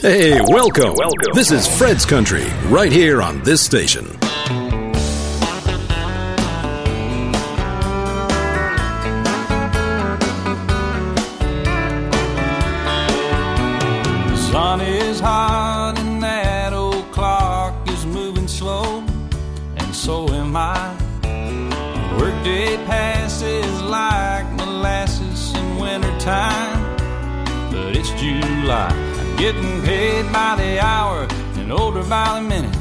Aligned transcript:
Hey, 0.00 0.40
welcome. 0.48 0.94
Welcome. 0.96 1.34
This 1.34 1.50
is 1.50 1.68
Fred's 1.76 2.06
Country, 2.06 2.46
right 2.68 2.90
here 2.90 3.20
on 3.20 3.42
this 3.42 3.60
station. 3.60 4.06
sun 14.50 14.80
is 14.80 15.20
hot 15.20 15.96
and 15.98 16.22
that 16.22 16.72
old 16.72 17.12
clock 17.12 17.86
is 17.90 18.06
moving 18.06 18.48
slow, 18.48 19.04
and 19.76 19.94
so 19.94 20.30
am 20.30 20.56
I. 20.56 20.96
Workday 22.18 22.78
passes 22.86 23.82
like 23.82 24.50
molasses 24.52 25.54
in 25.54 26.00
but 27.70 27.94
it's 27.94 28.10
July. 28.12 28.99
Getting 29.40 29.80
paid 29.80 30.30
by 30.30 30.54
the 30.56 30.78
hour 30.84 31.26
and 31.56 31.72
older 31.72 32.02
by 32.02 32.38
the 32.38 32.42
minute. 32.46 32.76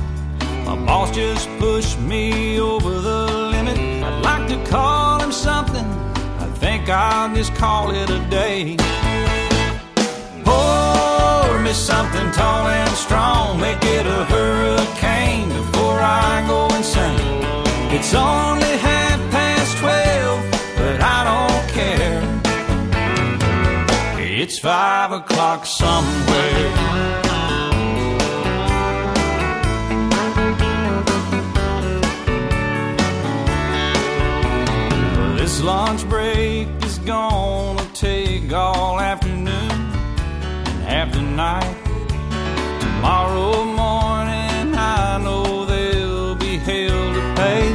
My 0.65 0.75
boss 0.75 1.09
just 1.09 1.47
pushed 1.57 1.97
me 1.99 2.59
over 2.59 2.99
the 2.99 3.27
limit. 3.53 3.77
I'd 3.79 4.21
like 4.21 4.45
to 4.49 4.69
call 4.69 5.21
him 5.21 5.31
something. 5.31 5.85
I 6.37 6.47
think 6.55 6.89
I'll 6.89 7.33
just 7.33 7.55
call 7.55 7.91
it 7.91 8.09
a 8.09 8.19
day. 8.29 8.75
Pour 10.43 11.61
me 11.61 11.71
something 11.71 12.29
tall 12.33 12.67
and 12.67 12.91
strong, 12.91 13.61
make 13.61 13.81
it 13.81 14.05
a 14.05 14.25
hurricane 14.25 15.47
before 15.47 15.97
I 16.01 16.43
go 16.45 16.75
insane. 16.75 17.39
It's 17.95 18.13
only 18.13 18.73
half 18.83 18.98
It's 24.49 24.57
five 24.57 25.11
o'clock 25.11 25.63
somewhere. 25.63 26.73
This 35.37 35.61
lunch 35.61 36.03
break 36.09 36.67
is 36.83 36.97
gonna 36.97 37.87
take 37.93 38.51
all 38.51 38.99
afternoon 38.99 39.69
and 39.69 40.83
half 40.83 41.13
the 41.13 41.21
night. 41.21 41.77
Tomorrow 42.81 43.65
morning, 43.65 44.73
I 44.73 45.19
know 45.23 45.65
there'll 45.67 46.33
be 46.33 46.57
hell 46.57 47.13
to 47.13 47.33
pay. 47.35 47.65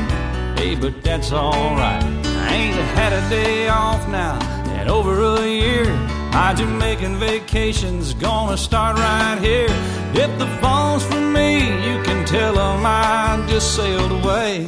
Hey, 0.57 0.75
but 0.75 1.05
that's 1.05 1.31
alright. 1.33 2.03
I 2.03 2.53
ain't 2.53 2.75
had 2.99 3.13
a 3.13 3.31
day 3.31 3.69
off 3.69 4.09
now 4.09 4.41
in 4.81 4.89
over 4.89 5.23
a 5.37 5.47
year. 5.47 6.14
My 6.35 6.53
Jamaican 6.53 7.21
vacation's 7.21 8.13
gonna 8.13 8.57
start 8.57 8.99
right 8.99 9.39
here. 9.41 9.71
If 10.15 10.37
the 10.41 10.49
phone's 10.61 11.05
for 11.05 11.21
me, 11.21 11.51
you 11.87 12.03
can 12.03 12.25
tell 12.27 12.59
'em 12.59 12.85
I 12.85 13.39
just 13.47 13.77
sailed 13.77 14.11
away 14.11 14.67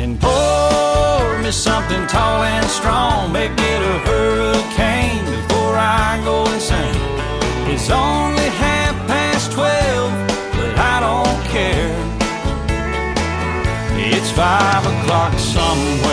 and 0.00 0.20
pour 0.20 1.38
me 1.38 1.52
something 1.52 2.04
tall 2.08 2.42
and 2.42 2.66
strong. 2.78 3.30
Make 3.32 3.52
it 3.72 3.80
a 3.94 3.96
hurricane 4.08 5.24
before 5.36 5.76
I 5.78 6.20
go 6.24 6.36
insane. 6.54 7.00
It's 7.72 7.88
only 7.88 8.48
half 8.64 8.94
past 9.06 9.52
twelve, 9.52 10.12
but 10.56 10.72
I 10.94 10.96
don't 11.06 11.40
care. 11.54 11.94
It's 14.14 14.30
five 14.32 14.82
o'clock 14.92 15.32
somewhere. 15.38 16.07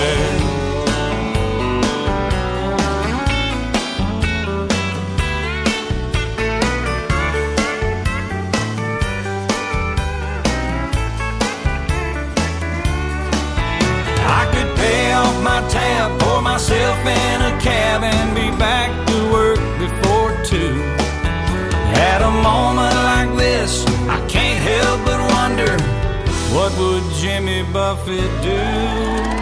Buffett 27.75 28.31
do? 28.41 28.55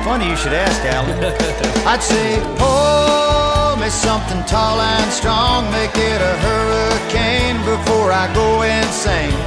Funny 0.04 0.28
you 0.28 0.36
should 0.36 0.54
ask, 0.54 0.82
Alan. 0.86 1.14
I'd 1.86 2.02
say, 2.02 2.42
pour 2.58 3.78
me 3.78 3.90
something 3.90 4.42
tall 4.46 4.82
and 4.82 5.12
strong, 5.14 5.70
make 5.70 5.94
it 5.94 6.20
a 6.20 6.36
hurricane 6.42 7.58
before 7.62 8.10
I 8.12 8.26
go 8.34 8.64
insane. 8.64 9.38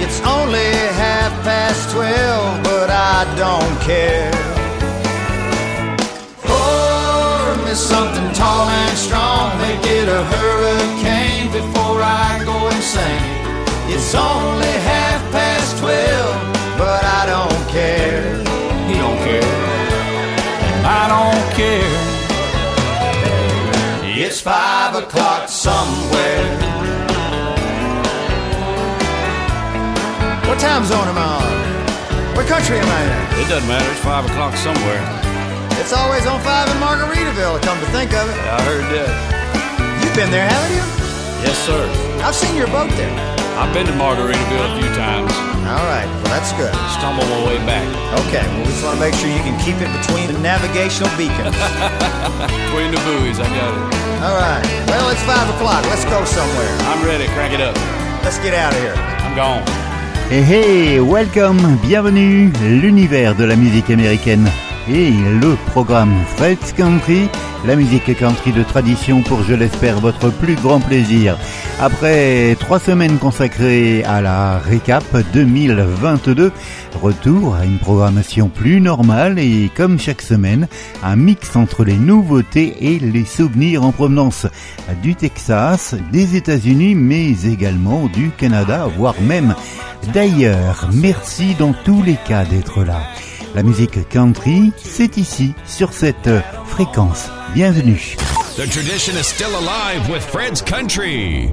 It's 0.00 0.18
only 0.24 0.64
half 0.96 1.30
past 1.44 1.92
twelve, 1.92 2.64
but 2.64 2.88
I 2.88 3.28
don't 3.36 3.76
care. 3.84 4.32
Pour 6.48 7.66
me 7.66 7.74
something 7.74 8.32
tall 8.32 8.66
and 8.66 8.96
strong, 8.96 9.60
make 9.60 9.84
it 9.84 10.08
a 10.08 10.24
hurricane 10.32 11.52
before 11.52 12.00
I 12.00 12.40
go 12.46 12.56
insane. 12.68 13.28
It's 13.92 14.14
only 14.14 14.72
half 14.88 15.01
care. 17.72 18.36
He 18.86 18.94
don't 19.00 19.18
care. 19.24 19.52
I 20.84 21.02
don't 21.08 21.46
care. 21.56 22.22
It's 24.04 24.40
five 24.40 24.94
o'clock 24.94 25.48
somewhere. 25.48 26.44
What 30.46 30.58
time 30.60 30.84
zone 30.84 31.08
am 31.08 31.16
I 31.16 31.26
on? 31.40 32.36
What 32.36 32.46
country 32.46 32.78
am 32.78 32.88
I 32.88 33.00
in? 33.04 33.40
It 33.40 33.48
doesn't 33.48 33.68
matter. 33.68 33.90
It's 33.90 34.00
five 34.00 34.26
o'clock 34.26 34.54
somewhere. 34.56 35.02
It's 35.80 35.94
always 35.94 36.26
on 36.26 36.40
five 36.42 36.68
in 36.68 36.76
Margaritaville, 36.76 37.62
come 37.62 37.78
to 37.80 37.86
think 37.86 38.12
of 38.12 38.28
it. 38.28 38.36
I 38.36 38.60
heard 38.62 38.84
that. 38.92 40.04
You've 40.04 40.14
been 40.14 40.30
there, 40.30 40.46
haven't 40.46 40.76
you? 40.76 40.84
Yes, 41.42 41.58
sir. 41.64 41.88
I've 42.22 42.34
seen 42.34 42.54
your 42.54 42.68
boat 42.68 42.90
there. 42.90 43.31
I've 43.60 43.72
been 43.74 43.86
to 43.86 43.92
Margaritaville 43.92 44.64
a 44.64 44.74
few 44.80 44.88
times. 44.96 45.28
All 45.68 45.84
right, 45.88 46.08
well, 46.08 46.32
that's 46.32 46.52
good. 46.56 46.72
Stumbled 46.96 47.28
my 47.28 47.46
way 47.46 47.58
back 47.68 47.84
Okay, 48.26 48.44
well, 48.48 48.64
we 48.64 48.72
just 48.72 48.84
want 48.84 48.96
to 48.96 49.00
make 49.00 49.14
sure 49.14 49.28
you 49.28 49.44
can 49.44 49.56
keep 49.60 49.76
it 49.76 49.92
between 50.00 50.32
the 50.32 50.38
navigational 50.40 51.12
beacons. 51.20 51.52
between 52.48 52.90
the 52.92 53.00
buoys. 53.04 53.40
I 53.40 53.46
got 53.52 53.70
it. 53.72 53.84
All 54.24 54.36
right, 54.36 54.64
well, 54.88 55.08
it's 55.12 55.22
five 55.28 55.48
o'clock. 55.56 55.84
Let's 55.92 56.04
go 56.04 56.24
somewhere. 56.24 56.72
I'm 56.88 57.04
ready. 57.04 57.28
Crank 57.36 57.52
it 57.52 57.60
up. 57.60 57.76
Let's 58.24 58.38
get 58.38 58.54
out 58.54 58.72
of 58.72 58.80
here. 58.80 58.94
I'm 59.24 59.36
gone. 59.36 59.62
Hey 60.28 60.42
hey, 60.42 61.00
welcome, 61.00 61.76
bienvenue, 61.82 62.50
l'univers 62.80 63.36
de 63.36 63.44
la 63.44 63.54
musique 63.56 63.90
américaine 63.90 64.50
et 64.88 65.10
le 65.10 65.56
programme 65.70 66.12
Fred's 66.36 66.72
Country, 66.72 67.28
la 67.64 67.76
musique 67.76 68.16
country 68.18 68.52
de 68.52 68.62
tradition 68.62 69.22
pour, 69.22 69.42
je 69.42 69.54
l'espère, 69.54 70.00
votre 70.00 70.30
plus 70.30 70.56
grand 70.56 70.80
plaisir. 70.80 71.38
Après 71.80 72.56
trois 72.58 72.78
semaines 72.78 73.18
consacrées 73.18 74.02
à 74.04 74.20
la 74.20 74.58
récap 74.58 75.04
2022, 75.32 76.52
retour 77.00 77.54
à 77.54 77.64
une 77.64 77.78
programmation 77.78 78.48
plus 78.48 78.80
normale 78.80 79.38
et 79.38 79.70
comme 79.76 79.98
chaque 79.98 80.22
semaine, 80.22 80.68
un 81.02 81.16
mix 81.16 81.54
entre 81.54 81.84
les 81.84 81.96
nouveautés 81.96 82.76
et 82.80 82.98
les 82.98 83.24
souvenirs 83.24 83.84
en 83.84 83.92
provenance 83.92 84.46
du 85.02 85.14
Texas, 85.14 85.94
des 86.10 86.36
États-Unis, 86.36 86.94
mais 86.94 87.30
également 87.44 88.06
du 88.06 88.30
Canada, 88.30 88.88
voire 88.96 89.20
même 89.20 89.54
d'ailleurs. 90.12 90.88
Merci 90.92 91.54
dans 91.58 91.72
tous 91.84 92.02
les 92.02 92.16
cas 92.26 92.44
d'être 92.44 92.82
là. 92.84 93.00
La 93.54 93.62
musique 93.62 94.08
country, 94.08 94.72
c'est 94.78 95.18
ici, 95.18 95.54
sur 95.66 95.92
cette 95.92 96.30
fréquence. 96.64 97.28
Bienvenue. 97.54 98.16
The 98.56 98.66
tradition 98.66 99.14
is 99.14 99.26
still 99.26 99.54
alive 99.54 100.08
with 100.08 100.24
Fred's 100.24 100.62
Country. 100.62 101.52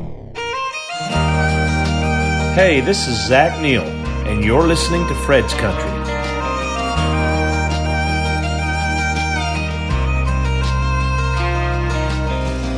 Hey, 2.55 2.79
this 2.79 3.05
is 3.09 3.27
Zach 3.27 3.59
Neal, 3.61 3.83
and 4.27 4.45
you're 4.45 4.65
listening 4.65 5.05
to 5.07 5.13
Fred's 5.25 5.53
Country. 5.55 5.89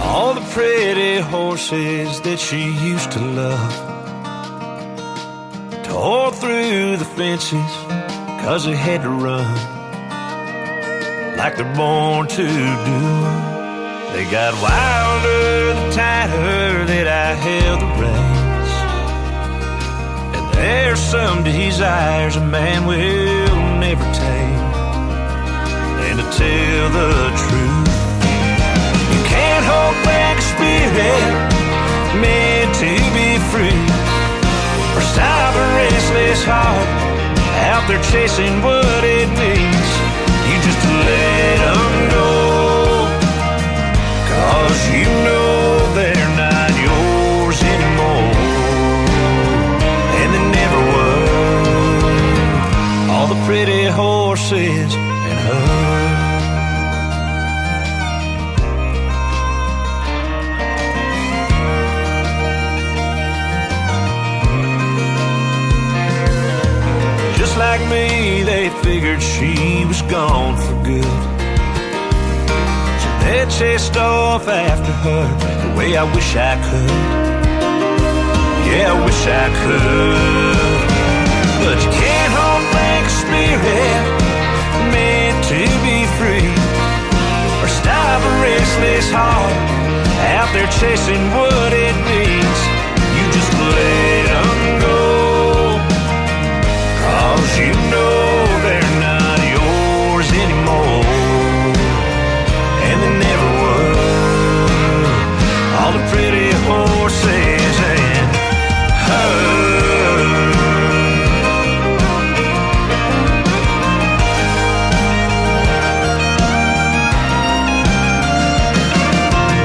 All 0.01 0.33
the 0.33 0.41
pretty 0.51 1.19
horses 1.19 2.21
that 2.21 2.39
she 2.39 2.63
used 2.83 3.11
to 3.11 3.19
love 3.19 3.73
tore 5.83 6.31
through 6.31 6.97
the 6.97 7.05
fences 7.05 8.00
cause 8.43 8.65
they 8.65 8.75
had 8.75 9.03
to 9.03 9.09
run 9.09 9.45
like 11.37 11.55
they're 11.55 11.75
born 11.75 12.27
to 12.27 12.45
do. 12.89 12.99
They 14.13 14.25
got 14.29 14.53
wilder 14.61 15.73
the 15.73 15.91
tighter 15.91 16.85
that 16.85 17.07
I 17.07 17.33
held 17.45 17.79
the 17.81 17.91
reins. 18.01 18.73
And 20.35 20.45
there's 20.55 20.99
some 20.99 21.43
desires 21.43 22.35
a 22.35 22.45
man 22.45 22.85
will 22.85 23.55
never 23.79 24.03
tame. 24.13 24.65
And 26.05 26.17
to 26.19 26.25
tell 26.41 26.85
the 26.99 27.13
truth, 27.43 27.93
you 29.13 29.21
can't 29.29 29.65
hold 29.71 29.97
back 30.03 30.37
a 30.37 30.45
spirit 30.51 31.25
meant 32.21 32.73
to 32.83 32.93
be 33.17 33.29
free. 33.53 33.81
Or 34.97 35.01
stop 35.13 35.55
a 35.55 35.65
restless 35.77 36.43
heart 36.43 37.10
out 37.61 37.87
there 37.87 38.01
chasing 38.11 38.61
what 38.61 39.03
it 39.03 39.29
needs. 39.29 39.91
You 40.49 40.57
just 40.67 40.81
let 41.07 41.57
them 41.65 41.93
go. 42.17 42.29
Cause 44.31 44.81
you 44.97 45.05
know 45.25 45.93
they're 45.97 46.33
not 46.43 46.71
yours 46.87 47.59
anymore. 47.75 48.33
And 50.19 50.29
they 50.35 50.45
never 50.59 50.81
were. 50.95 51.29
All 53.13 53.27
the 53.27 53.39
pretty 53.45 53.85
horses 53.85 55.00
gone 70.11 70.57
for 70.57 70.75
good. 70.83 71.21
So 73.01 73.09
they 73.23 73.45
chased 73.47 73.95
off 73.95 74.45
after 74.45 74.91
her 75.03 75.23
the 75.63 75.77
way 75.77 75.95
I 75.95 76.03
wish 76.03 76.35
I 76.35 76.53
could. 76.67 76.91
Yeah, 78.67 78.91
I 78.91 78.97
wish 79.07 79.21
I 79.43 79.47
could. 79.63 80.81
But 81.63 81.77
you 81.83 81.91
can't 82.03 82.33
hold 82.39 82.65
back 82.75 83.03
spirit 83.23 84.03
meant 84.91 85.39
to 85.47 85.63
be 85.87 85.97
free. 86.19 86.51
Or 87.63 87.69
stop 87.71 88.19
a 88.19 88.33
restless 88.43 89.07
heart 89.15 89.55
out 90.35 90.49
there 90.51 90.67
chasing 90.81 91.23
what 91.31 91.71
it 91.71 91.95
needs. 92.11 92.61
You 93.15 93.23
just 93.31 93.51
let 93.63 94.23
them 94.27 94.59
go. 94.83 94.99
Cause 96.99 97.51
you 97.63 97.71
know 97.91 98.10
All 105.91 105.97
the 105.97 106.07
pretty 106.07 106.51
horses 106.67 107.77
and 107.91 108.27
her. 109.05 109.31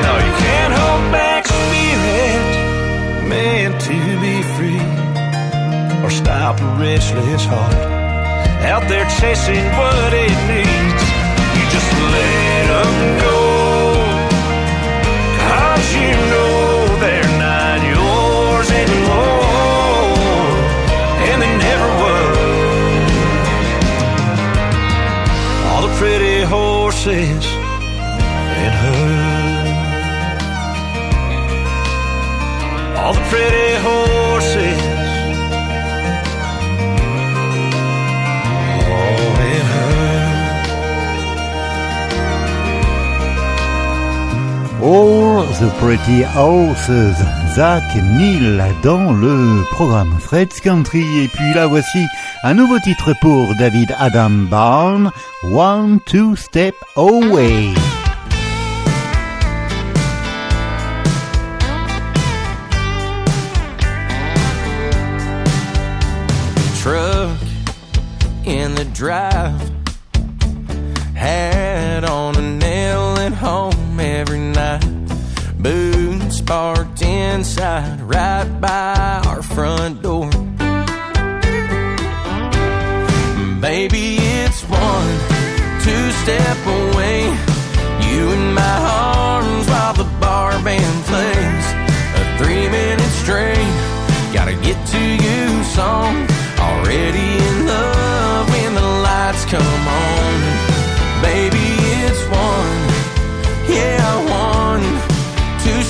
No, 0.02 0.12
you 0.26 0.32
can't 0.42 0.74
hold 0.74 1.12
back 1.12 1.46
spirit 1.46 2.46
meant 3.28 3.80
to 3.82 3.98
be 4.20 4.42
free 4.56 4.84
or 6.04 6.10
stop 6.10 6.60
a 6.60 6.62
restless 6.80 7.44
heart 7.44 7.74
out 8.72 8.88
there 8.88 9.06
chasing 9.20 9.66
what 9.78 10.12
it 10.12 10.36
needs. 10.50 11.02
You 11.54 11.64
just 11.70 11.92
let 11.92 12.66
them 12.66 13.20
go. 13.20 13.35
Horses 27.06 27.46
and 28.62 28.74
her. 28.82 29.26
All 32.98 33.12
the 33.12 33.12
pretty 33.12 33.12
horses. 33.12 33.12
In 33.12 33.12
her, 33.12 33.12
all 33.12 33.12
the 33.12 33.24
pretty 33.30 33.70
horses 33.86 34.80
in 39.52 39.66
her. 39.74 39.96
All 44.82 45.15
the 45.60 45.70
Pretty 45.78 46.22
Horses, 46.22 47.16
Zach 47.54 47.82
Neal 47.96 48.62
dans 48.82 49.12
le 49.12 49.64
programme 49.70 50.18
Fred's 50.20 50.60
Country. 50.60 51.24
Et 51.24 51.28
puis 51.28 51.54
là 51.54 51.66
voici 51.66 52.04
un 52.42 52.54
nouveau 52.54 52.78
titre 52.78 53.14
pour 53.20 53.54
David 53.54 53.94
Adam 53.98 54.30
Barn, 54.50 55.10
One 55.44 56.00
Two 56.04 56.36
Step 56.36 56.74
Away. 56.96 57.74
truck 66.82 67.38
in 68.44 68.74
the 68.74 68.84
drive. 68.92 69.70
Had 71.14 72.04
on 72.04 72.36
a 72.36 72.42
nail 72.42 73.16
at 73.18 73.32
home 73.32 73.98
every 73.98 74.38
night. 74.38 75.05
Boots 75.58 76.40
parked 76.42 77.02
inside, 77.02 78.00
right 78.02 78.48
by 78.60 79.22
our 79.26 79.42
front 79.42 80.02
door. 80.02 80.30
Baby, 83.60 84.16
it's 84.20 84.62
one, 84.64 85.18
two 85.82 86.10
step 86.22 86.58
away. 86.66 87.24
You 88.06 88.30
in 88.32 88.54
my 88.54 88.76
arms 89.32 89.66
while 89.66 89.94
the 89.94 90.08
bar 90.20 90.52
band 90.62 91.04
plays 91.04 91.66
a 92.20 92.38
three 92.38 92.68
minute 92.68 93.12
strain. 93.22 93.66
Gotta 94.32 94.54
get 94.62 94.78
to 94.88 95.00
you 95.00 95.64
song. 95.64 96.26
Already 96.58 97.28
in 97.48 97.66
love 97.66 98.50
when 98.50 98.74
the 98.74 98.88
lights 99.02 99.44
come 99.46 99.88
on. 99.88 100.36
Baby, 101.22 101.66
it's 102.04 102.22
one, 102.28 102.80
yeah, 103.68 104.04
one, 104.28 105.15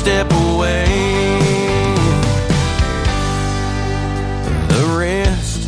step 0.06 0.30
away. 0.30 0.84
The 4.68 4.84
rest 4.96 5.66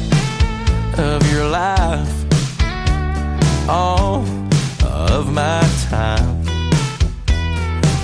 of 0.97 1.33
your 1.33 1.49
life, 1.49 2.15
all 3.69 4.25
of 4.85 5.33
my 5.33 5.61
time. 5.91 6.45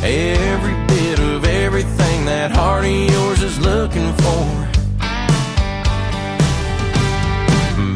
Every 0.02 0.74
bit 0.88 1.20
of 1.20 1.44
everything 1.44 2.24
that 2.24 2.50
heart 2.50 2.84
of 2.84 3.12
yours 3.12 3.40
is 3.40 3.56
looking 3.60 4.12
for. 4.24 4.44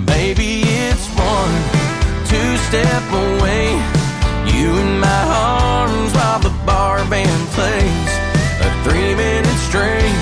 Baby, 0.07 0.63
it's 0.87 1.09
one, 1.35 1.57
two 2.31 2.51
step 2.69 3.05
away. 3.11 3.67
You 4.55 4.69
in 4.85 5.01
my 5.01 5.25
arms 5.27 6.13
while 6.15 6.39
the 6.39 6.55
bar 6.65 7.05
band 7.11 7.49
plays 7.49 8.18
three 8.89 9.15
minute 9.15 9.59
strain. 9.69 10.13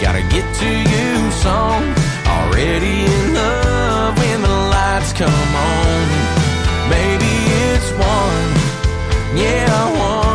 Gotta 0.00 0.22
get 0.34 0.46
to 0.62 0.70
you 0.92 1.30
song. 1.30 1.82
Already 2.26 3.04
in 3.04 3.34
love 3.34 4.18
when 4.18 4.42
the 4.42 4.56
lights 4.74 5.12
come 5.12 5.50
on. 5.74 6.02
Baby, 6.90 7.34
it's 7.70 7.90
one, 7.92 8.50
yeah, 9.36 9.70
one, 9.98 10.29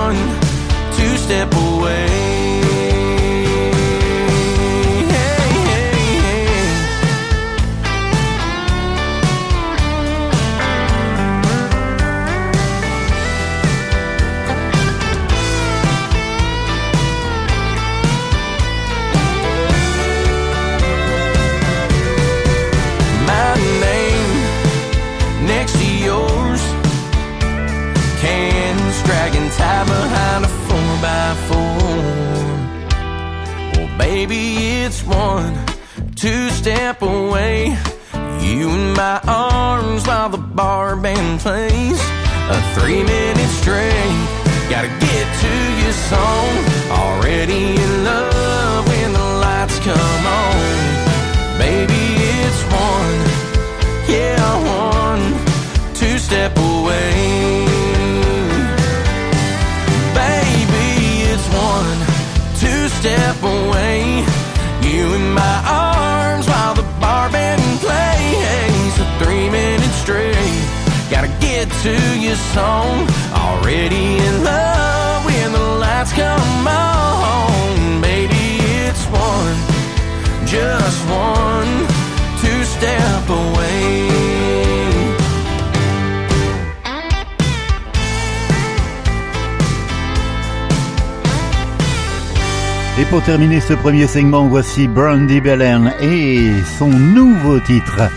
ce 93.67 93.73
premier 93.73 94.05
segment, 94.05 94.47
voici 94.47 94.87
Brandy 94.87 95.41
Belen 95.41 95.91
et 95.99 96.51
son 96.77 96.89
nouveau 96.89 97.59
titre, 97.59 98.09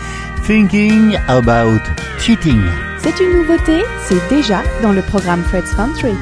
Thinking 0.45 1.17
About 1.27 1.81
Cheating. 2.19 2.61
C'est 2.99 3.19
une 3.19 3.39
nouveauté, 3.39 3.83
c'est 4.05 4.29
déjà 4.29 4.61
dans 4.83 4.91
le 4.91 5.01
programme 5.01 5.41
Fred's 5.41 5.73
Country. 5.73 6.13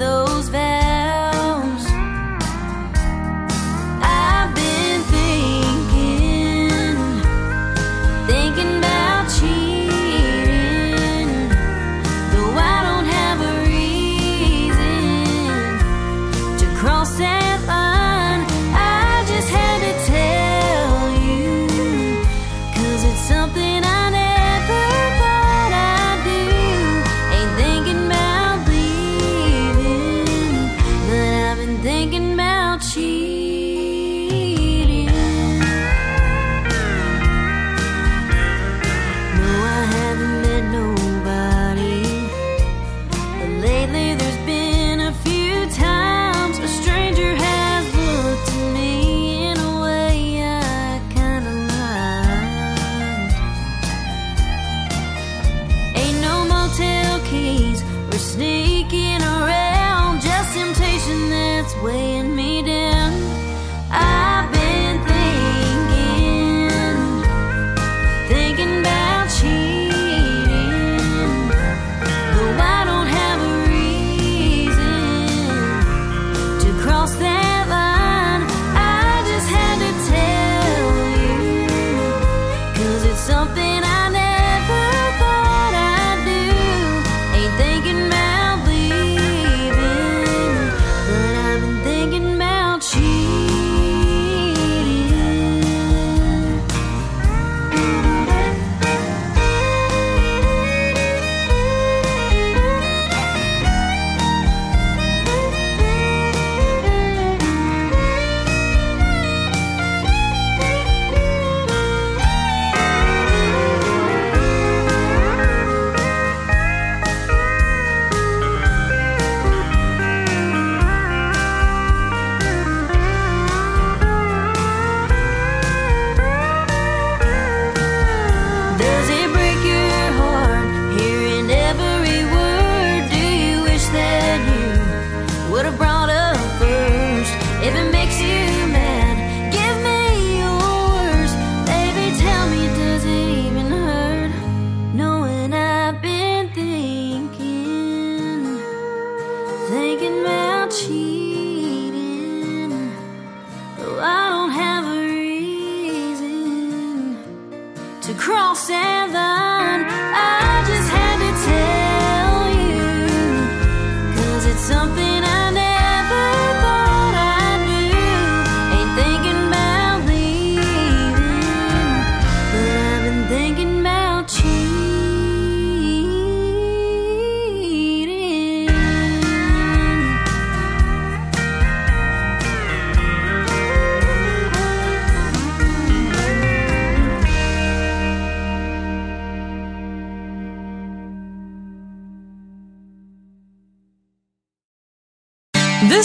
those 0.00 0.48
valleys. 0.48 0.79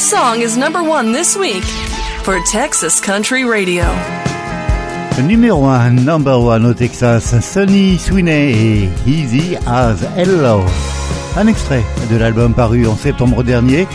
song 0.05 0.41
is 0.41 0.55
number 0.55 0.83
one 0.83 1.11
this 1.11 1.35
week 1.35 1.63
for 2.21 2.39
Texas 2.45 3.01
Country 3.01 3.43
Radio. 3.43 3.85
Numéro 5.17 5.57
1, 5.63 6.05
number 6.05 6.37
1 6.37 6.63
au 6.63 6.73
Texas, 6.75 7.33
Sonny 7.41 7.97
Sweeney 7.97 8.51
et 8.53 8.89
Easy 9.07 9.57
as 9.65 10.03
Hello. 10.15 10.63
Un 11.35 11.47
extrait 11.47 11.83
de 12.11 12.17
l'album 12.17 12.53
paru 12.53 12.85
en 12.85 12.95
septembre 12.95 13.41
dernier, 13.41 13.87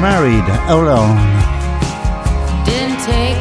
Married 0.00 0.44
Alone. 0.68 1.16
Didn't 2.64 2.98
take 3.06 3.40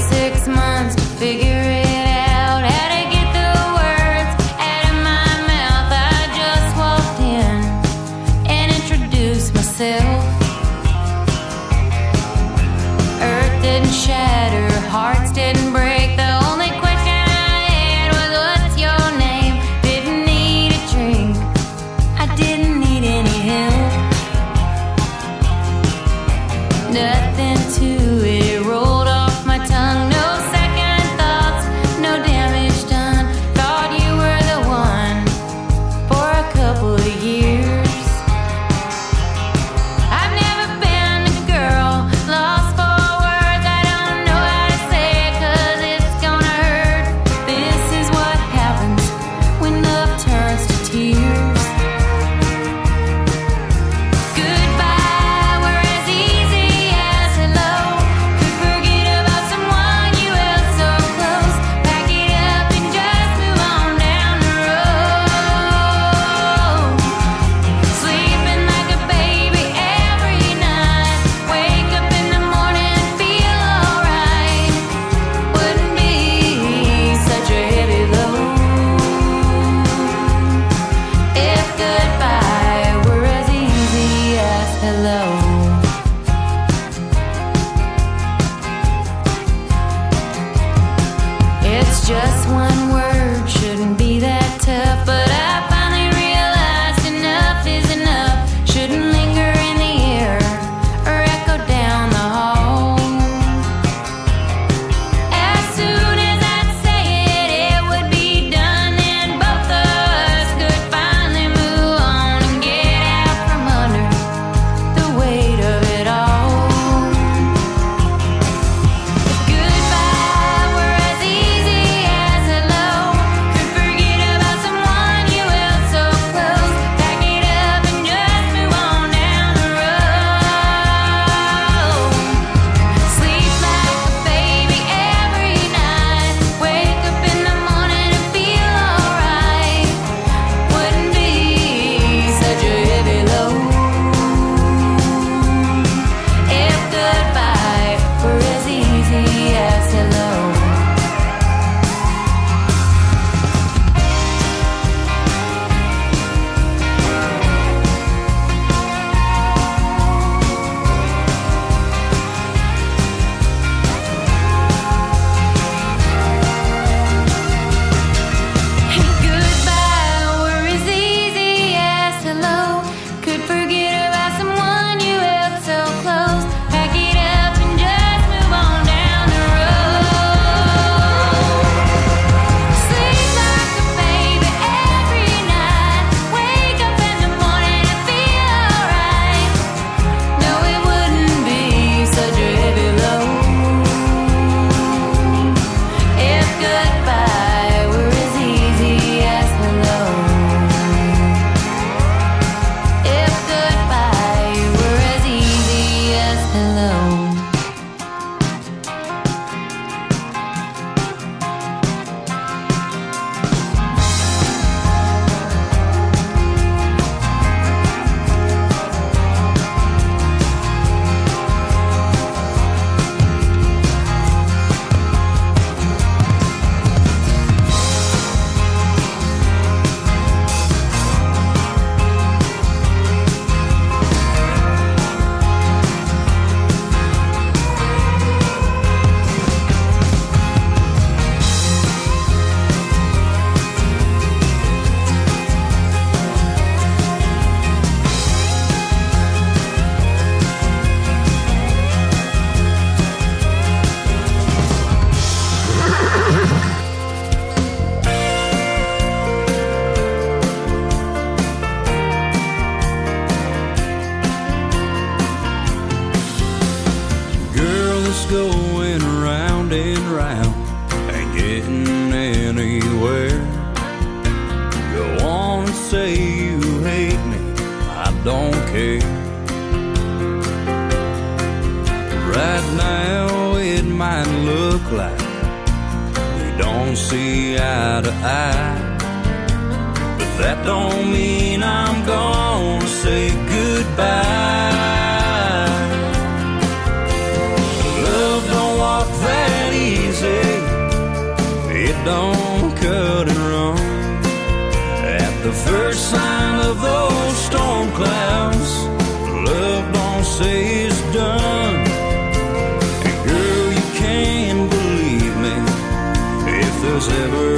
Love 317.02 317.32
don't 317.32 317.51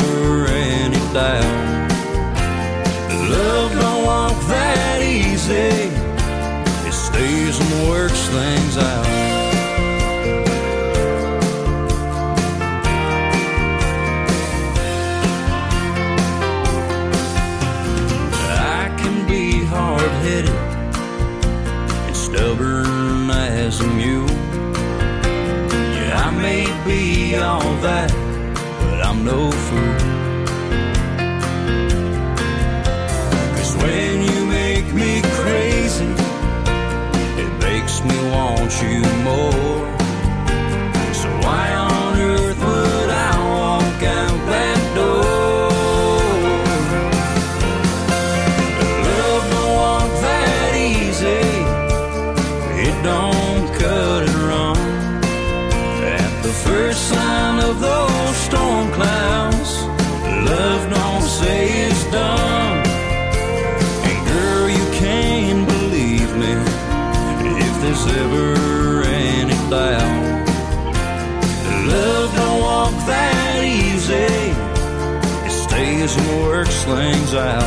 slings 76.84 77.34
out. 77.34 77.64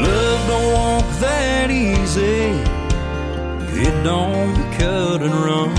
Love 0.00 0.40
don't 0.48 0.72
walk 0.72 1.08
that 1.20 1.70
easy. 1.70 2.48
It 3.86 3.94
don't 4.02 4.56
cut 4.78 5.20
and 5.20 5.34
run. 5.34 5.70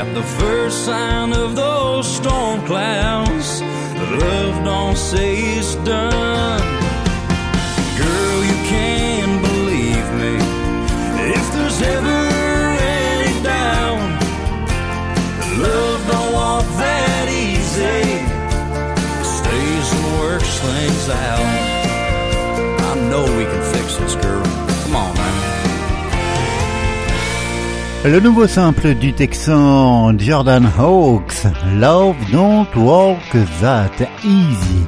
At 0.00 0.12
the 0.14 0.22
first 0.40 0.84
sign 0.84 1.32
of 1.32 1.54
those 1.54 2.06
storm 2.16 2.66
clouds, 2.66 3.62
love 4.24 4.64
don't 4.64 4.96
say 4.96 5.30
it's 5.58 5.76
done. 5.76 6.19
Le 28.02 28.18
nouveau 28.18 28.46
simple 28.46 28.94
du 28.94 29.12
Texan 29.12 30.18
Jordan 30.18 30.66
Hawks, 30.78 31.44
Love 31.76 32.16
Don't 32.32 32.66
Walk 32.74 33.18
That 33.60 33.90
Easy. 34.24 34.86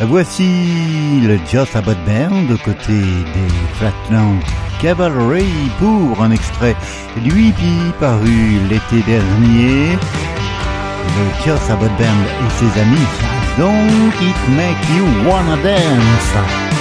Voici 0.00 1.20
le 1.22 1.38
Just 1.48 1.76
Abbott 1.76 1.96
Band 2.04 2.52
aux 2.52 2.58
côtés 2.58 2.90
des 2.90 3.54
Flatland 3.74 4.40
Cavalry 4.82 5.46
pour 5.78 6.20
un 6.20 6.32
extrait 6.32 6.74
lui 7.24 7.54
paru 8.00 8.58
l'été 8.68 9.02
dernier. 9.06 9.92
Le 9.92 11.44
Just 11.44 11.70
Abbott 11.70 11.92
Band 11.96 12.02
et 12.02 12.50
ses 12.58 12.80
amis, 12.80 13.06
Don't 13.56 14.12
It 14.20 14.56
Make 14.56 14.76
You 14.96 15.30
Wanna 15.30 15.56
Dance. 15.62 16.77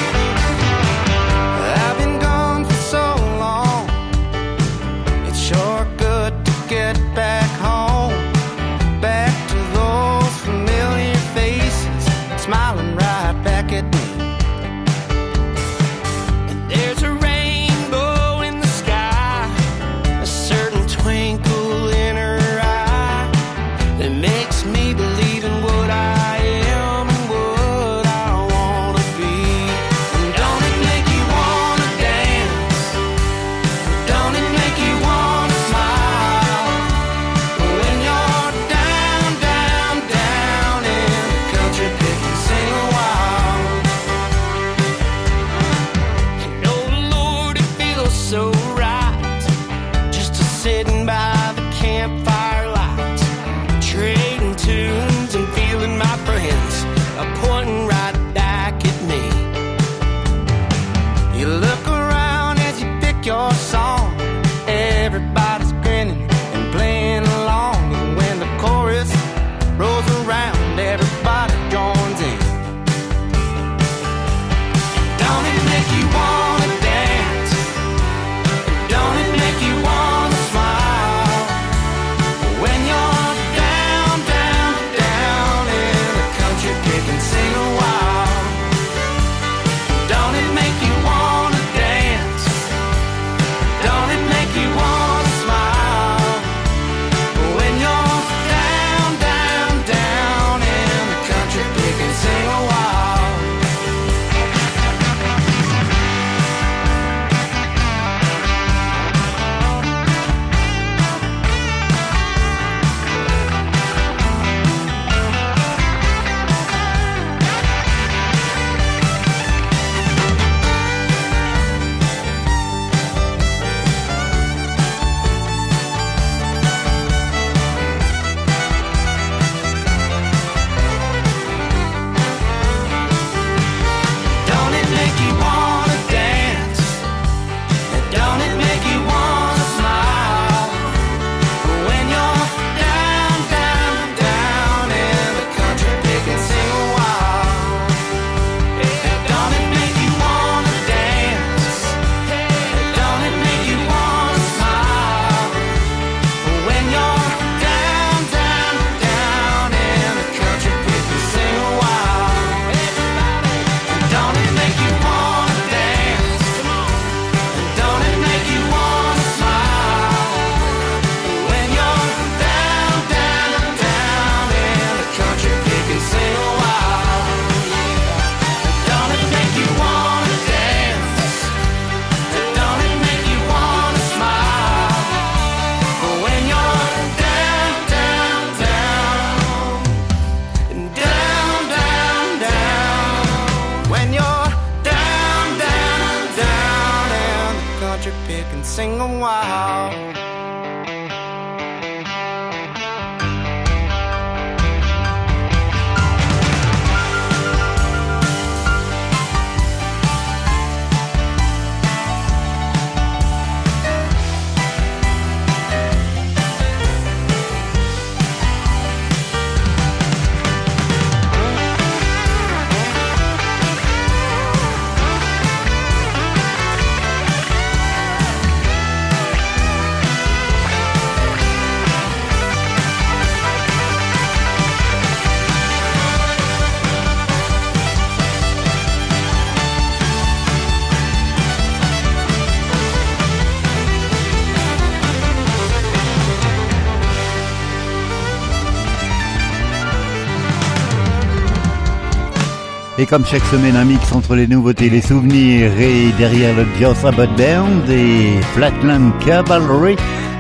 Et 253.00 253.06
comme 253.06 253.26
chaque 253.26 253.46
semaine, 253.46 253.76
un 253.76 253.86
mix 253.86 254.12
entre 254.12 254.36
les 254.36 254.48
nouveautés 254.48 254.90
les 254.90 255.02
souvenirs. 255.02 255.72
Et 255.80 256.12
derrière 256.18 256.56
le 256.56 256.66
Joss 256.80 257.06
Abbott 257.06 257.30
Band 257.38 257.88
et 257.90 258.42
Flatland 258.54 259.12
Cavalry, 259.24 259.96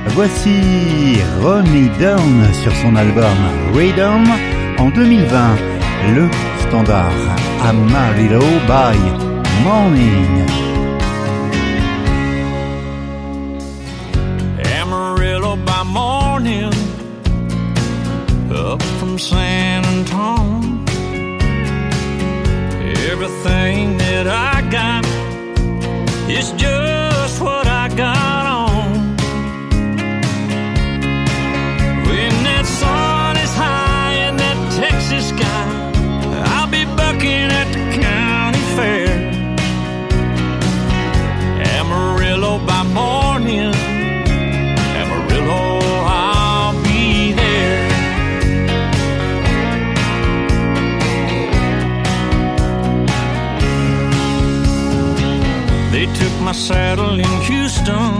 voici 0.08 1.20
Ronnie 1.42 1.90
Down 2.00 2.54
sur 2.64 2.72
son 2.78 2.96
album 2.96 3.38
Rhythm 3.76 4.24
en 4.80 4.90
2020. 4.90 5.56
Le 6.16 6.28
standard 6.68 7.12
Amarillo 7.64 8.42
by 8.68 8.98
Morning. 9.64 10.77
just 26.38 26.56
joking. 26.56 26.77
settle 56.58 57.20
in 57.20 57.42
Houston. 57.42 58.17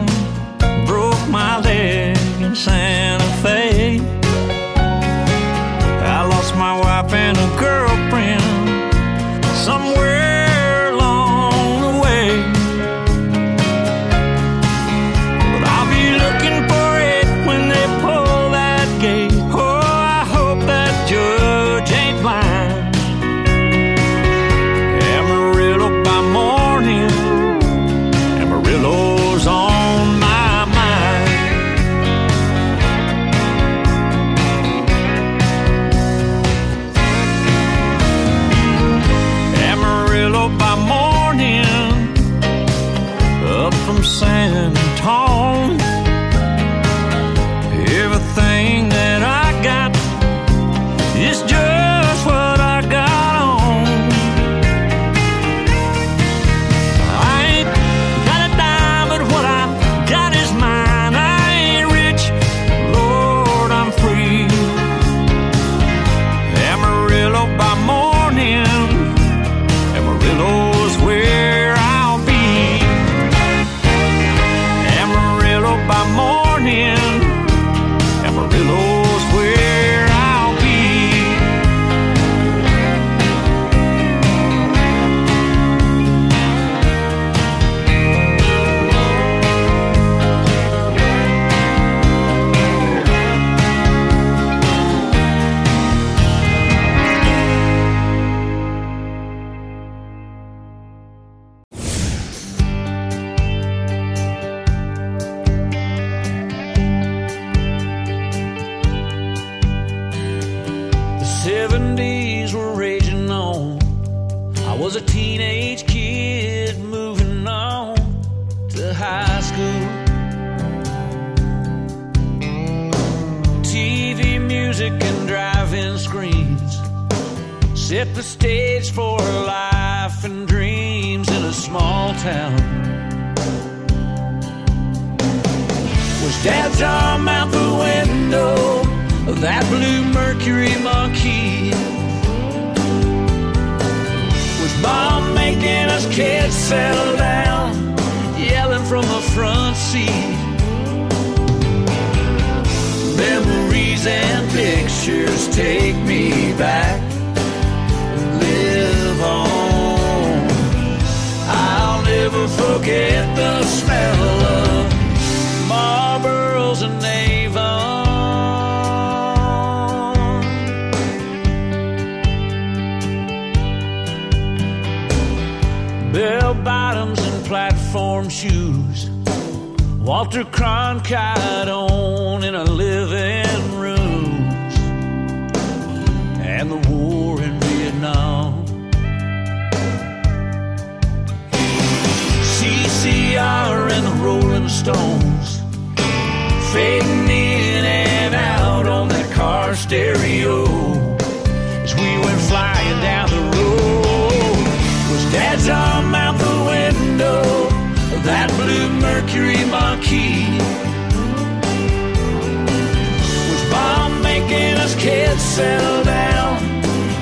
settle 215.58 216.04
down, 216.04 216.56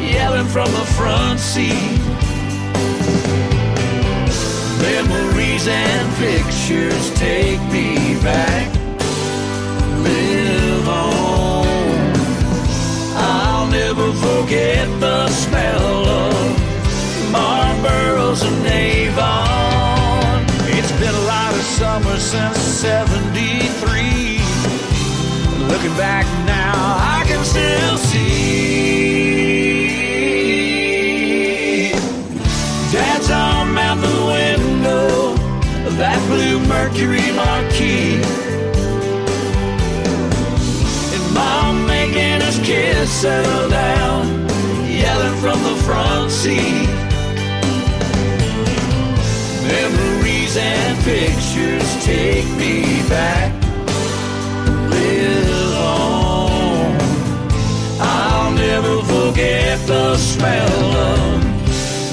yelling 0.04 0.48
from 0.48 0.70
the 0.74 0.86
front 0.98 1.40
seat. 1.40 2.00
Memories 4.82 5.66
and 5.70 6.06
pictures 6.18 7.06
take 7.16 7.62
me 7.72 8.20
back. 8.22 8.68
Live 10.08 10.88
on. 10.90 11.66
I'll 13.16 13.68
never 13.68 14.12
forget 14.26 14.86
the 15.00 15.30
smell 15.30 16.06
of 16.26 16.36
Marlboros 17.32 18.42
and 18.50 18.68
Avon. 18.68 20.44
It's 20.78 20.92
been 21.00 21.16
a 21.24 21.26
lot 21.34 21.54
of 21.54 21.62
summers 21.80 22.24
since 22.34 22.58
73. 22.58 23.95
Looking 25.68 25.96
back 25.98 26.26
now, 26.46 26.74
I 27.18 27.24
can 27.28 27.44
still 27.44 27.98
see 27.98 28.26
Dad's 32.92 33.30
arm 33.32 33.78
out 33.78 34.00
the 34.00 34.26
window 34.26 35.34
of 35.88 35.98
that 35.98 36.20
blue 36.30 36.60
Mercury 36.68 37.32
Marquis. 37.34 38.22
And 41.14 41.34
Mom 41.34 41.86
making 41.88 42.42
us 42.44 42.60
kids 42.60 43.10
settle 43.10 43.70
down, 43.70 44.48
yelling 44.88 45.36
from 45.42 45.62
the 45.64 45.76
front 45.84 46.32
seat. 46.32 46.88
Memories 49.68 50.58
and 50.58 50.98
pictures 51.04 52.06
take 52.06 52.48
me 52.58 53.02
back. 53.10 53.65
Forget 59.08 59.80
the 59.88 60.18
smell 60.18 61.42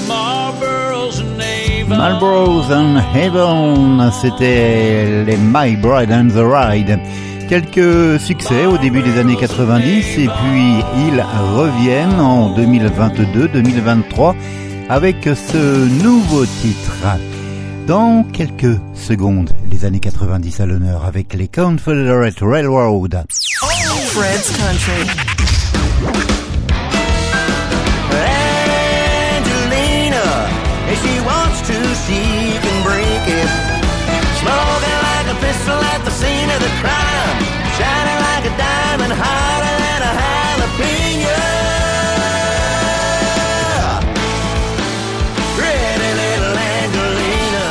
Marlboro's 0.07 1.21
and. 1.21 1.89
Marlboro's 1.89 2.71
and 2.71 4.11
c'était 4.21 5.25
les 5.25 5.37
My 5.37 5.77
Bride 5.77 6.11
and 6.11 6.29
the 6.29 6.43
Ride. 6.45 6.99
Quelques 7.49 8.19
succès 8.21 8.67
au 8.67 8.79
début 8.79 9.03
des 9.03 9.19
années 9.19 9.37
90 9.37 10.19
et 10.19 10.29
puis 10.29 10.75
ils 11.07 11.23
reviennent 11.55 12.21
en 12.21 12.57
2022-2023 12.57 14.35
avec 14.89 15.17
ce 15.25 16.03
nouveau 16.03 16.47
titre. 16.47 17.19
Dans 17.87 18.25
quelques 18.33 18.79
secondes, 18.95 19.51
les 19.71 19.85
années 19.85 20.01
90 20.01 20.61
à 20.61 20.67
l'honneur 20.67 21.05
avec 21.05 21.35
les 21.35 21.49
Confederate 21.49 22.39
Railroad. 22.41 23.25
She 32.07 32.59
can 32.59 32.79
break 32.83 33.25
it. 33.31 33.51
Smoking 34.43 34.99
like 35.07 35.29
a 35.31 35.39
pistol 35.39 35.79
at 35.95 36.03
the 36.03 36.11
scene 36.11 36.51
of 36.51 36.59
the 36.59 36.73
crime. 36.83 37.39
Shining 37.79 38.19
like 38.27 38.45
a 38.51 38.55
diamond, 38.59 39.15
hotter 39.15 39.75
than 39.83 40.01
a 40.03 40.13
jalapeno. 40.19 41.39
Pretty 45.55 46.11
little 46.19 46.57
Angelina. 46.75 47.67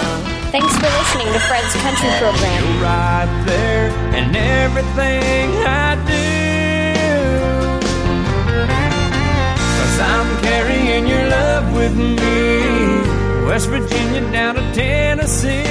Thanks 0.55 0.73
for 0.79 0.87
listening 0.87 1.29
to 1.35 1.41
Fred's 1.47 1.75
Country 1.83 2.09
Program. 2.19 2.63
You're 2.63 2.83
right 2.83 3.31
there 3.45 3.91
and 4.15 4.35
everything 4.35 5.51
I 5.67 5.99
do. 6.07 6.27
Cause 9.75 9.97
I'm 9.99 10.29
carrying 10.41 11.05
your 11.05 11.25
love 11.27 11.75
with 11.75 11.95
me. 11.97 12.70
West 13.47 13.67
Virginia 13.69 14.21
down 14.31 14.55
to 14.55 14.61
Tennessee. 14.73 15.63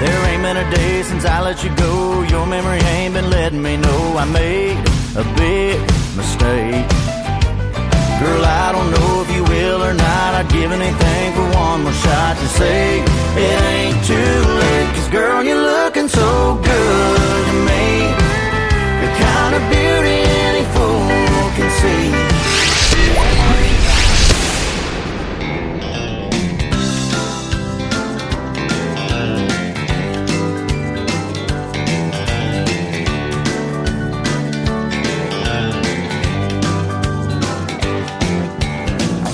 There 0.00 0.20
ain't 0.30 0.42
been 0.42 0.56
a 0.56 0.70
day 0.70 1.02
since 1.02 1.24
I 1.24 1.40
let 1.42 1.62
you 1.62 1.74
go. 1.76 2.22
Your 2.22 2.46
memory 2.46 2.80
ain't 2.96 3.14
been 3.14 3.30
letting 3.30 3.62
me 3.62 3.76
know 3.76 4.16
I 4.16 4.24
made 4.24 4.78
a 5.16 5.24
big 5.36 5.78
mistake. 6.16 6.88
Girl, 8.20 8.44
I 8.44 8.72
don't 8.72 8.90
know 8.90 9.22
if 9.22 9.34
you 9.34 9.44
will 9.44 9.82
or 9.82 9.94
not. 9.94 10.34
I'd 10.34 10.48
give 10.50 10.72
anything 10.72 11.32
for 11.34 11.46
one 11.56 11.82
more 11.84 11.92
shot 11.92 12.36
to 12.36 12.48
say 12.48 13.00
it 13.00 13.60
ain't 13.76 14.04
too 14.04 14.38
late. 14.60 14.94
Cause 14.94 15.08
girl, 15.08 15.42
you're 15.42 15.62
looking 15.62 16.08
so 16.08 16.56
good 16.62 17.44
to 17.48 17.54
me. 17.68 17.86
The 19.02 19.10
kind 19.24 19.52
of 19.56 19.62
beauty 19.72 20.18
any 20.48 20.64
fool 20.74 21.50
can 21.56 21.70
see. 21.80 22.29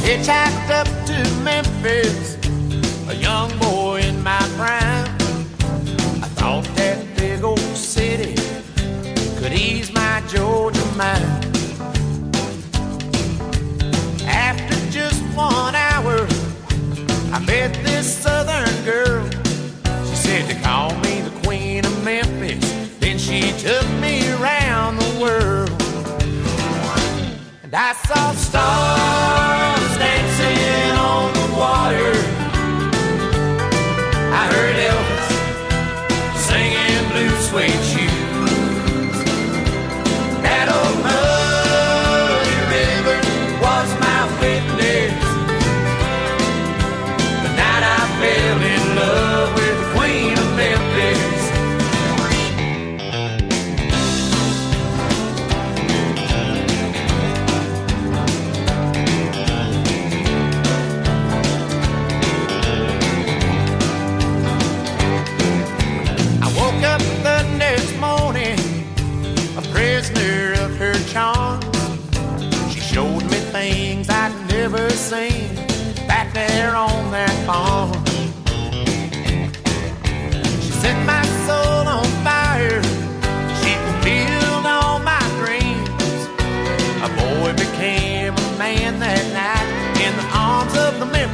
Hitchhiked 0.06 0.70
up 0.70 0.95
And 27.77 27.85
I 27.85 27.93
saw 27.93 28.86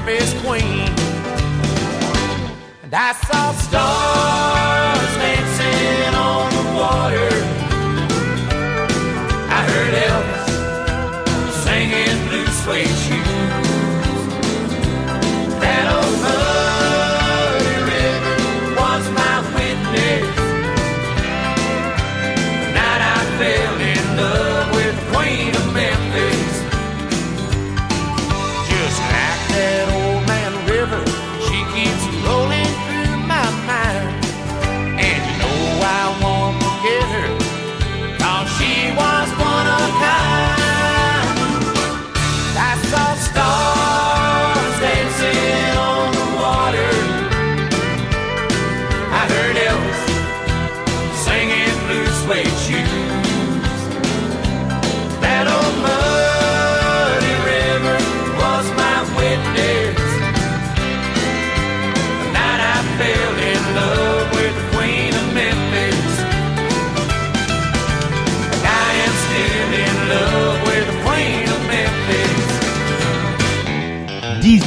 Memphis 0.04 0.34
Queen. 0.42 0.88
And 2.82 2.92
I 2.92 3.12
saw 3.12 3.52
stars 3.52 4.51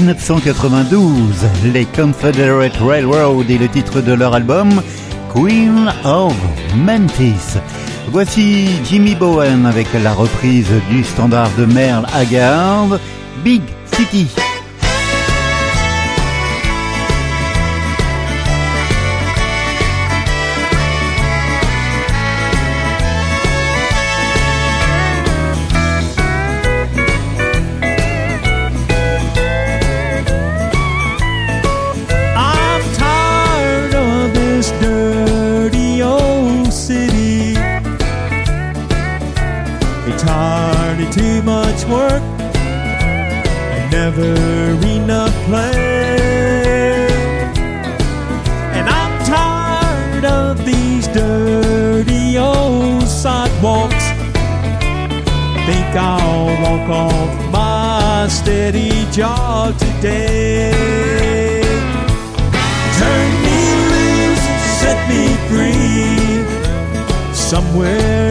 1992, 0.06 1.48
les 1.74 1.86
Confederate 1.86 2.78
Railroad 2.78 3.50
est 3.50 3.58
le 3.58 3.68
titre 3.68 4.02
de 4.02 4.14
leur 4.14 4.36
album 4.36 4.70
Queen 5.34 5.92
of 6.04 6.36
Memphis. 6.76 7.58
Voici 8.12 8.68
Jimmy 8.84 9.16
Bowen 9.16 9.66
avec 9.66 9.88
la 10.04 10.14
reprise 10.14 10.70
du 10.92 11.04
standard 11.04 11.50
de 11.58 11.66
Merle 11.66 12.06
Haggard, 12.14 13.00
Big 13.44 13.64
City. 13.92 14.28
Never 44.16 44.88
enough 44.88 45.34
play. 45.46 47.08
And 48.74 48.88
I'm 48.88 49.26
tired 49.26 50.26
of 50.26 50.66
these 50.66 51.08
dirty 51.08 52.38
old 52.38 53.04
sidewalks. 53.04 54.06
Think 55.66 55.96
I'll 55.96 56.46
walk 56.64 56.90
off 56.90 57.52
my 57.52 58.28
steady 58.30 59.06
job 59.12 59.78
today. 59.78 60.72
Turn 63.00 63.30
me 63.44 63.60
loose, 63.92 64.46
set 64.80 65.00
me 65.10 65.24
free. 65.50 67.34
Somewhere 67.34 68.25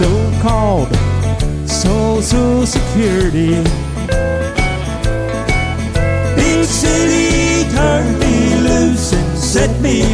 so 0.00 0.32
called 0.40 0.88
social 1.68 2.64
security. 2.64 3.62
Big 6.36 6.64
city, 6.64 7.68
turn 7.74 8.18
me 8.18 8.54
loose 8.66 9.12
and 9.12 9.38
set 9.38 9.70
me 9.82 10.09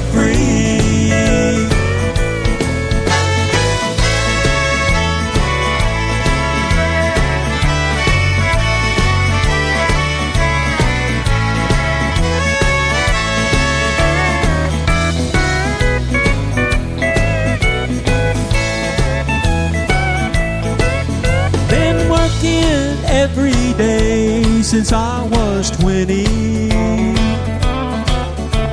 I 24.97 25.29
was 25.31 25.71
20. 25.73 26.25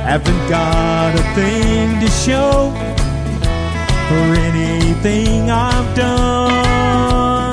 Haven't 0.08 0.48
got 0.48 1.14
a 1.14 1.22
thing 1.34 2.00
to 2.00 2.08
show 2.08 2.72
for 4.08 4.24
anything 4.48 5.50
I've 5.50 5.94
done. 5.94 7.52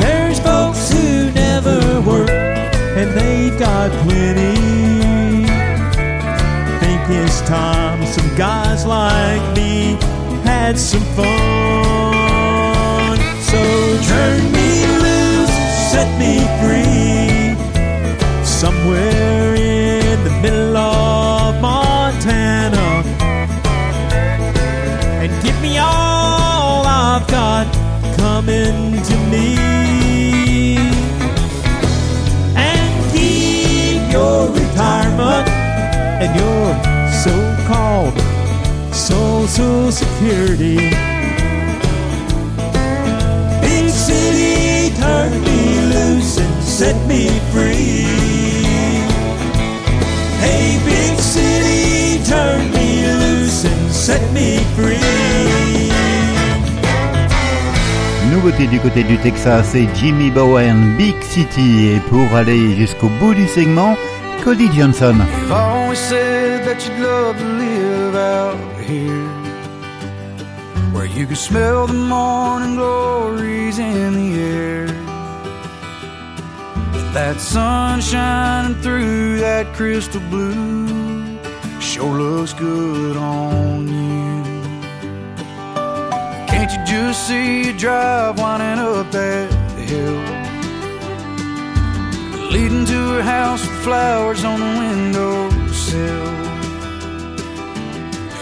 There's 0.00 0.40
folks 0.40 0.92
who 0.92 1.30
never 1.30 2.00
work 2.00 2.28
and 2.28 3.16
they've 3.16 3.56
got 3.56 3.92
plenty. 4.02 5.46
Think 6.80 7.02
it's 7.08 7.40
time 7.42 8.04
some 8.04 8.36
guys 8.36 8.84
like 8.84 9.56
me 9.56 9.96
had 10.42 10.76
some 10.76 11.04
fun. 11.14 13.16
So 13.42 13.60
turn 14.08 14.52
me 14.52 14.59
Somewhere 18.60 19.54
in 19.54 20.22
the 20.22 20.30
middle 20.42 20.76
of 20.76 21.58
Montana. 21.62 23.02
And 25.22 25.32
give 25.42 25.58
me 25.62 25.78
all 25.78 26.84
I've 26.84 27.26
got 27.28 27.66
coming 28.18 29.02
to 29.02 29.16
me. 29.32 30.76
And 32.54 33.12
keep 33.14 34.12
your 34.12 34.50
retirement 34.50 35.48
and 36.20 36.30
your 36.38 36.66
so 37.24 37.32
called 37.66 38.12
Social 38.94 39.90
Security. 39.90 40.90
Big 43.62 43.88
city, 43.88 44.94
turn 45.00 45.32
me 45.44 45.80
loose 45.94 46.36
and 46.36 46.62
set 46.62 47.08
me 47.08 47.30
free. 47.52 48.39
Hey, 50.40 50.78
big 50.84 51.18
city, 51.18 52.22
turn 52.24 52.70
me 52.72 53.06
loose 53.06 53.64
and 53.64 53.90
set 53.92 54.22
me 54.32 54.58
free. 54.76 54.98
Nouveauté 58.32 58.66
du 58.66 58.78
côté 58.80 59.02
du 59.02 59.18
Texas, 59.18 59.70
c'est 59.72 59.88
Jimmy 59.96 60.30
Bowen, 60.30 60.96
Big 60.96 61.20
City. 61.22 61.88
Et 61.88 62.00
pour 62.08 62.34
aller 62.34 62.76
jusqu'au 62.76 63.08
bout 63.20 63.34
du 63.34 63.46
segment, 63.48 63.96
Cody 64.44 64.70
Johnson. 64.72 65.16
You've 65.42 65.52
always 65.52 65.98
said 65.98 66.64
that 66.64 66.76
you'd 66.86 66.98
love 67.02 67.36
to 67.36 67.44
live 67.44 68.14
out 68.14 68.56
here 68.80 69.28
Where 70.92 71.06
you 71.06 71.26
can 71.26 71.36
smell 71.36 71.86
the 71.86 71.92
morning 71.94 72.76
glories 72.76 73.78
in 73.78 74.14
the 74.14 74.40
air 74.40 74.99
that 77.12 77.40
sun 77.40 78.00
shining 78.00 78.80
through 78.82 79.38
that 79.38 79.66
crystal 79.74 80.20
blue 80.30 81.38
Sure 81.80 82.20
looks 82.20 82.52
good 82.52 83.16
on 83.16 83.88
you 83.88 84.42
Can't 86.46 86.70
you 86.72 86.80
just 86.86 87.26
see 87.26 87.66
you 87.66 87.78
drive 87.78 88.38
winding 88.38 88.84
up 88.84 89.10
that 89.10 89.50
hill 89.78 90.40
leading 92.50 92.84
to 92.84 93.12
her 93.14 93.22
house 93.22 93.60
with 93.62 93.78
flowers 93.84 94.44
on 94.44 94.58
the 94.58 94.66
windowsill. 94.80 96.26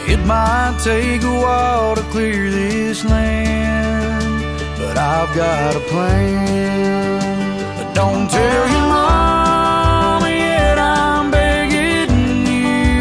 It 0.09 0.25
might 0.25 0.81
take 0.83 1.23
a 1.23 1.41
while 1.41 1.95
to 1.95 2.03
clear 2.11 2.51
this 2.51 3.05
land, 3.05 4.59
but 4.79 4.97
I've 4.97 5.35
got 5.37 5.77
a 5.77 5.81
plan. 5.81 7.38
Don't 7.99 8.31
tell 8.31 8.69
your 8.75 8.87
mama 8.95 10.31
yet 10.31 10.79
I'm 10.79 11.33
begging 11.33 12.47
you. 12.47 13.01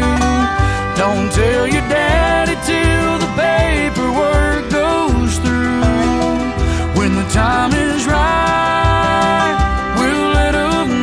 Don't 0.96 1.30
tell 1.30 1.68
your 1.68 1.86
daddy 1.88 2.56
till 2.66 3.18
the 3.24 3.30
paperwork 3.38 4.62
goes 4.72 5.38
through. 5.38 6.98
When 6.98 7.14
the 7.14 7.28
time 7.30 7.72
is 7.74 8.06
right, 8.08 9.54
we'll 10.00 10.34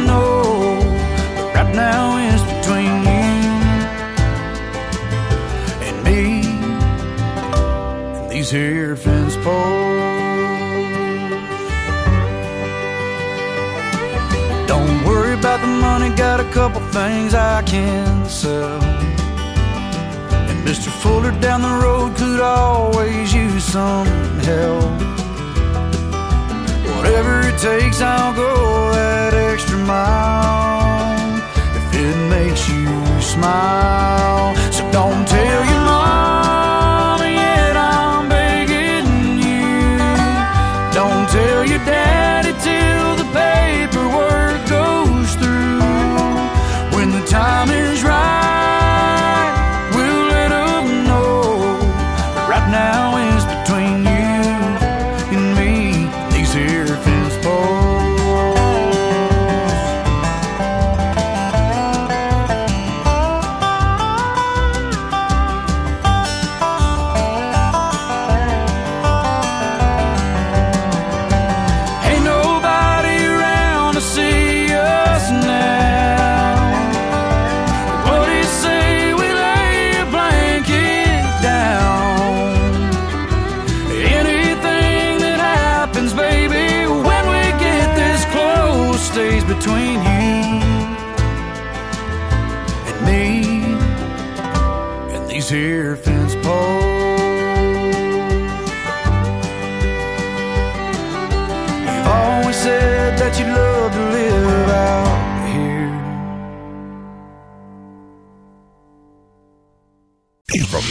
know. 0.10 0.84
But 1.38 1.48
right 1.56 1.74
now 1.74 2.18
it's 2.28 2.44
between 2.52 2.96
you 3.14 3.54
and 5.88 5.98
me 6.04 6.22
these 8.28 8.52
here 8.52 8.98
fence. 8.98 9.38
Worry 15.06 15.34
about 15.34 15.62
the 15.62 15.68
money, 15.68 16.10
got 16.16 16.40
a 16.40 16.50
couple 16.52 16.82
things 16.92 17.34
I 17.34 17.62
can 17.64 18.26
sell. 18.26 18.82
And 20.50 20.68
Mr. 20.68 20.90
Fuller 21.02 21.32
down 21.40 21.62
the 21.62 21.76
road 21.84 22.16
could 22.18 22.42
always 22.42 23.34
use 23.34 23.64
some 23.64 24.08
help. 24.50 24.92
Whatever 26.96 27.42
it 27.50 27.58
takes, 27.60 28.02
I'll 28.02 28.36
go 28.36 28.92
that 28.94 29.34
extra 29.34 29.78
mile 29.78 31.16
if 31.80 31.86
it 31.94 32.18
makes 32.30 32.68
you 32.68 32.88
smile. 33.22 34.56
So 34.72 34.82
don't 34.92 35.28
tell 35.28 35.66
your 35.72 35.75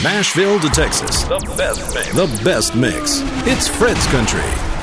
Nashville 0.04 0.60
to 0.60 0.68
Texas, 0.68 1.22
the 1.22 1.38
best 1.56 1.94
mix. 1.94 2.14
The 2.14 2.44
best 2.44 2.76
mix. 2.76 3.22
It's 3.46 3.66
Fred's 3.66 4.06
Country. 4.08 4.73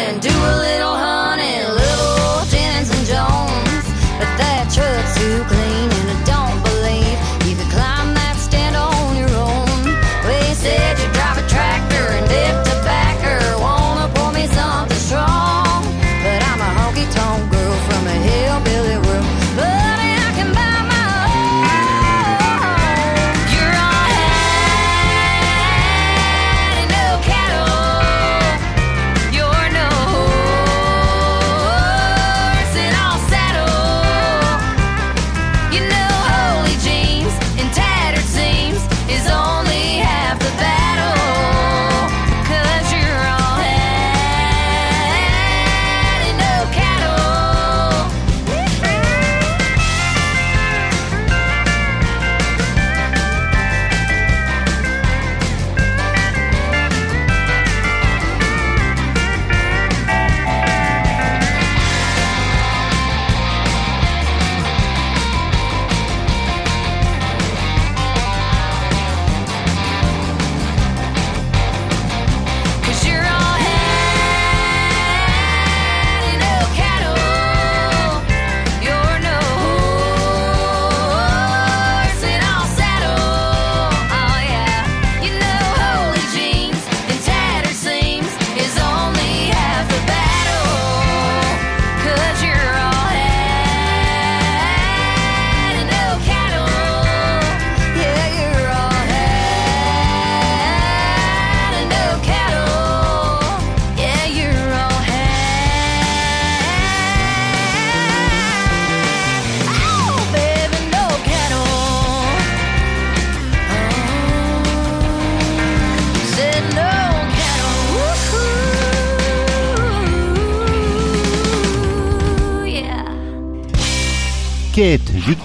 Something, 0.00 0.20
do 0.20 0.29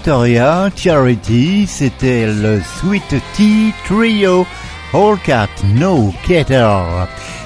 Victoria 0.06 0.70
Charity, 0.76 1.66
c'était 1.66 2.28
le 2.28 2.60
Sweet 2.60 3.16
Tea 3.34 3.74
Trio. 3.86 4.46
All 4.94 5.18
Cat, 5.18 5.48
No 5.74 6.14
Cater. 6.24 6.78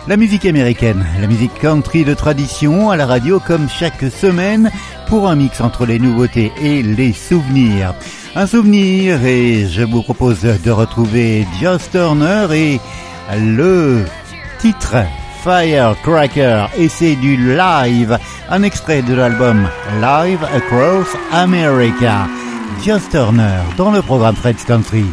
La 0.07 0.19
musique 0.19 0.45
américaine, 0.45 1.07
la 1.19 1.27
musique 1.27 1.59
country 1.59 2.05
de 2.05 2.13
tradition 2.13 2.91
à 2.91 2.97
la 2.97 3.07
radio 3.07 3.41
comme 3.41 3.67
chaque 3.71 4.05
semaine 4.11 4.71
pour 5.09 5.27
un 5.27 5.37
mix 5.37 5.63
entre 5.63 5.87
les 5.87 5.99
nouveautés 5.99 6.53
et 6.61 6.83
les 6.83 7.15
souvenirs. 7.15 7.95
Un 8.37 8.47
souvenir 8.47 9.25
et 9.25 9.67
je 9.67 9.83
vous 9.83 10.03
propose 10.03 10.43
de 10.43 10.71
retrouver 10.71 11.47
Joss 11.63 11.89
Turner 11.91 12.47
et 12.53 12.79
le 13.39 14.05
titre 14.59 14.97
Firecracker 15.43 16.67
et 16.77 16.91
c'est 16.91 17.17
du 17.17 17.39
live, 17.39 18.19
un 18.51 18.63
extrait 18.63 19.01
de 19.01 19.15
l'album 19.15 19.67
Live 20.03 20.45
Across 20.55 21.09
America. 21.33 22.29
Joss 22.79 23.09
Turner 23.11 23.63
dans 23.77 23.91
le 23.91 24.01
programme 24.01 24.35
Fred's 24.35 24.65
Country. 24.65 25.05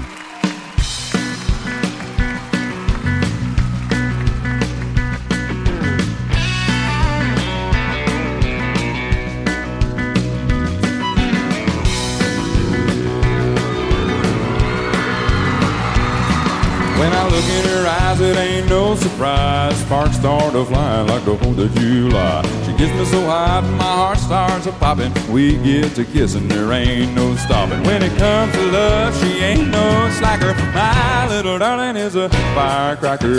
In 17.49 17.63
her 17.65 17.87
eyes, 17.87 18.19
it 18.19 18.37
ain't 18.37 18.69
no 18.69 18.95
surprise. 18.95 19.77
Sparks 19.81 20.17
start 20.17 20.53
to 20.53 20.65
fly 20.65 21.01
like 21.01 21.23
the 21.25 21.35
4th 21.35 21.59
of 21.59 21.73
July. 21.75 22.41
She 22.65 22.71
gets 22.73 22.93
me 22.97 23.05
so 23.05 23.21
hot, 23.25 23.63
my 23.77 23.83
heart 23.83 24.17
starts 24.17 24.65
a 24.65 24.71
popping. 24.73 25.13
We 25.31 25.57
get 25.57 25.95
to 25.95 26.03
kissing, 26.05 26.47
there 26.47 26.71
ain't 26.73 27.13
no 27.15 27.35
stopping. 27.35 27.81
When 27.83 28.03
it 28.03 28.15
comes 28.17 28.53
to 28.53 28.71
love, 28.71 29.17
she 29.19 29.39
ain't 29.39 29.69
no 29.69 30.09
slacker. 30.17 30.53
My 30.73 31.27
little 31.29 31.57
darling 31.59 31.95
is 31.95 32.15
a 32.15 32.29
firecracker. 32.29 33.37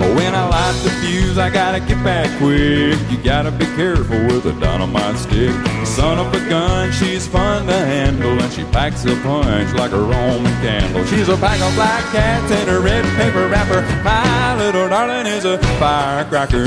Oh, 0.00 0.14
When 0.14 0.34
I 0.34 0.48
light 0.48 0.80
the 0.84 0.90
fuse, 1.00 1.38
I 1.38 1.50
gotta 1.50 1.80
get 1.80 2.02
back 2.04 2.28
quick. 2.38 2.98
You 3.10 3.18
gotta 3.22 3.50
be 3.50 3.66
careful 3.76 4.18
with 4.26 4.46
a 4.46 4.52
dynamite 4.60 5.16
stick. 5.16 5.77
Son 5.98 6.16
of 6.16 6.32
a 6.32 6.48
gun, 6.48 6.92
she's 6.92 7.26
fun 7.26 7.66
to 7.66 7.72
handle, 7.72 8.40
and 8.40 8.52
she 8.52 8.62
packs 8.70 9.04
a 9.04 9.16
punch 9.26 9.74
like 9.74 9.90
a 9.90 9.98
Roman 9.98 10.54
candle. 10.62 11.04
She's 11.06 11.28
a 11.28 11.36
pack 11.36 11.58
of 11.60 11.74
black 11.74 12.04
cats 12.14 12.52
in 12.52 12.68
a 12.68 12.78
red 12.78 13.04
paper 13.18 13.48
wrapper. 13.48 13.82
My 14.04 14.54
little 14.62 14.88
darling 14.88 15.26
is 15.26 15.44
a 15.44 15.58
firecracker. 15.82 16.66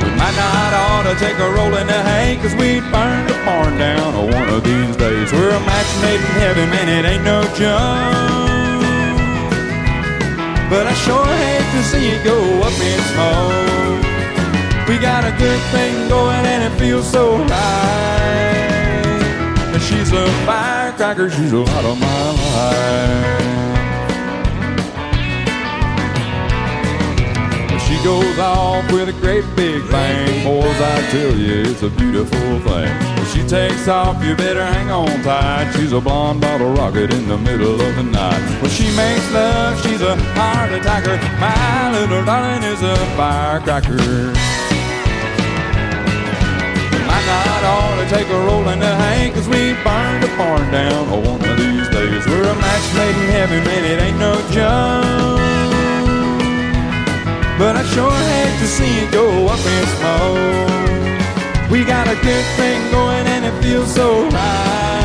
We 0.00 0.10
might 0.16 0.36
not 0.40 0.72
ought 0.80 1.04
to 1.12 1.14
take 1.20 1.36
a 1.36 1.50
roll 1.52 1.76
in 1.76 1.86
the 1.86 2.00
hay, 2.08 2.38
cause 2.40 2.54
we 2.56 2.80
burned 2.88 3.28
the 3.28 3.36
barn 3.44 3.76
down 3.76 4.14
one 4.32 4.48
of 4.48 4.64
these 4.64 4.96
days. 4.96 5.30
We're 5.34 5.52
a 5.52 5.60
match 5.60 5.90
made 6.00 6.24
in 6.24 6.34
heaven, 6.40 6.70
man, 6.72 6.88
it 6.88 7.04
ain't 7.04 7.24
no 7.24 7.44
joke. 7.60 8.80
But 10.72 10.86
I 10.88 10.94
sure 11.04 11.32
hate 11.44 11.68
to 11.76 11.82
see 11.84 12.06
it 12.16 12.24
go 12.24 12.36
up 12.64 12.72
in 12.80 13.00
smoke. 13.12 13.99
We 14.90 14.98
got 14.98 15.22
a 15.22 15.30
good 15.38 15.60
thing 15.70 16.08
going 16.08 16.44
and 16.44 16.64
it 16.64 16.76
feels 16.76 17.08
so 17.08 17.36
right. 17.36 17.46
And 19.72 19.80
she's 19.80 20.10
a 20.10 20.26
firecracker, 20.44 21.30
she's 21.30 21.52
a 21.52 21.58
lot 21.58 21.84
of 21.84 22.00
my 22.00 22.30
life. 22.34 23.40
She 27.86 28.02
goes 28.02 28.38
off 28.40 28.90
with 28.90 29.08
a 29.08 29.12
great 29.20 29.44
big 29.54 29.88
bang, 29.92 30.42
boys, 30.42 30.64
I 30.66 31.06
tell 31.12 31.36
you, 31.36 31.70
it's 31.70 31.82
a 31.84 31.90
beautiful 31.90 32.58
thing. 32.58 32.90
When 33.14 33.26
she 33.26 33.46
takes 33.46 33.86
off, 33.86 34.20
you 34.24 34.34
better 34.34 34.66
hang 34.66 34.90
on 34.90 35.22
tight. 35.22 35.72
She's 35.76 35.92
a 35.92 36.00
blonde 36.00 36.40
bottle 36.40 36.72
rocket 36.72 37.14
in 37.14 37.28
the 37.28 37.38
middle 37.38 37.80
of 37.80 37.94
the 37.94 38.02
night. 38.02 38.40
When 38.60 38.72
she 38.72 38.90
makes 38.96 39.30
love, 39.32 39.80
she's 39.82 40.02
a 40.02 40.16
heart 40.34 40.72
attacker. 40.72 41.16
My 41.38 41.92
little 41.92 42.24
darling 42.24 42.64
is 42.64 42.82
a 42.82 42.96
firecracker. 43.14 44.34
Take 48.08 48.28
a 48.28 48.40
roll 48.46 48.68
in 48.68 48.78
the 48.78 48.94
hay, 48.96 49.30
cause 49.30 49.48
we 49.48 49.74
burned 49.84 50.22
the 50.22 50.28
barn 50.36 50.70
down 50.70 51.08
oh, 51.10 51.20
one 51.20 51.44
of 51.44 51.56
these 51.58 51.88
days. 51.88 52.26
We're 52.26 52.48
a 52.48 52.54
match 52.54 52.94
made 52.94 53.16
in 53.16 53.28
heaven, 53.36 53.64
man, 53.64 53.84
it 53.84 54.00
ain't 54.02 54.18
no 54.18 54.34
joke. 54.50 55.40
But 57.58 57.76
I 57.76 57.82
sure 57.92 58.10
hate 58.10 58.58
to 58.60 58.66
see 58.66 59.04
it 59.04 59.12
go 59.12 59.26
up 59.46 59.60
in 59.60 59.86
smoke. 59.98 61.70
We 61.70 61.84
got 61.84 62.08
a 62.08 62.16
good 62.16 62.46
thing 62.56 62.90
going 62.90 63.26
and 63.26 63.44
it 63.44 63.62
feels 63.62 63.94
so 63.94 64.24
right. 64.30 65.00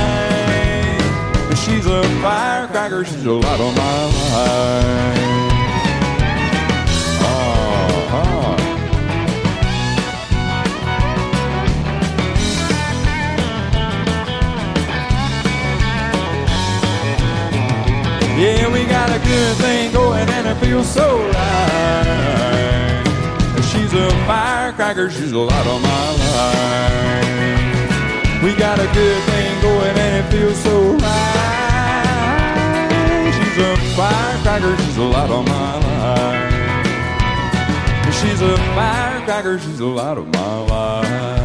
She's 1.65 1.85
a 1.85 2.03
firecracker, 2.21 3.03
she's 3.05 3.25
a 3.25 3.33
light 3.33 3.59
on 3.59 3.75
my 3.75 4.05
life. 4.31 5.34
Got 19.07 19.21
a 19.21 19.23
good 19.23 19.55
thing 19.57 19.91
going 19.91 20.27
and 20.29 20.47
it 20.47 20.55
feels 20.55 20.89
so 20.89 21.17
right. 21.29 23.03
She's 23.69 23.93
a 23.93 24.09
firecracker, 24.25 25.11
she's 25.11 25.31
a 25.31 25.37
lot 25.37 25.67
of 25.67 25.79
my 25.81 26.11
life. 26.33 27.23
We 28.43 28.55
got 28.55 28.79
a 28.79 28.87
good 28.93 29.23
thing 29.23 29.61
going 29.61 29.95
and 29.95 30.25
it 30.25 30.31
feels 30.31 30.57
so 30.57 30.93
right. 30.93 32.11
She's 33.35 33.57
a 33.63 33.77
firecracker, 33.95 34.75
she's 34.83 34.97
a 34.97 35.03
lot 35.03 35.29
of 35.29 35.45
my 35.47 35.77
life. 35.85 36.53
She's 38.15 38.41
a 38.41 38.57
firecracker, 38.57 39.59
she's 39.59 39.81
a 39.81 39.85
lot 39.85 40.17
of 40.17 40.25
my 40.33 40.59
life. 40.61 41.44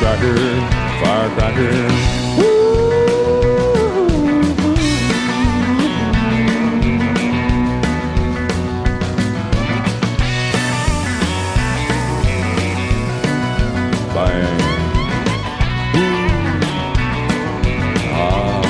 Firecracker, 0.00 0.34
firecracker. 1.02 2.20
Ah. 18.12 18.62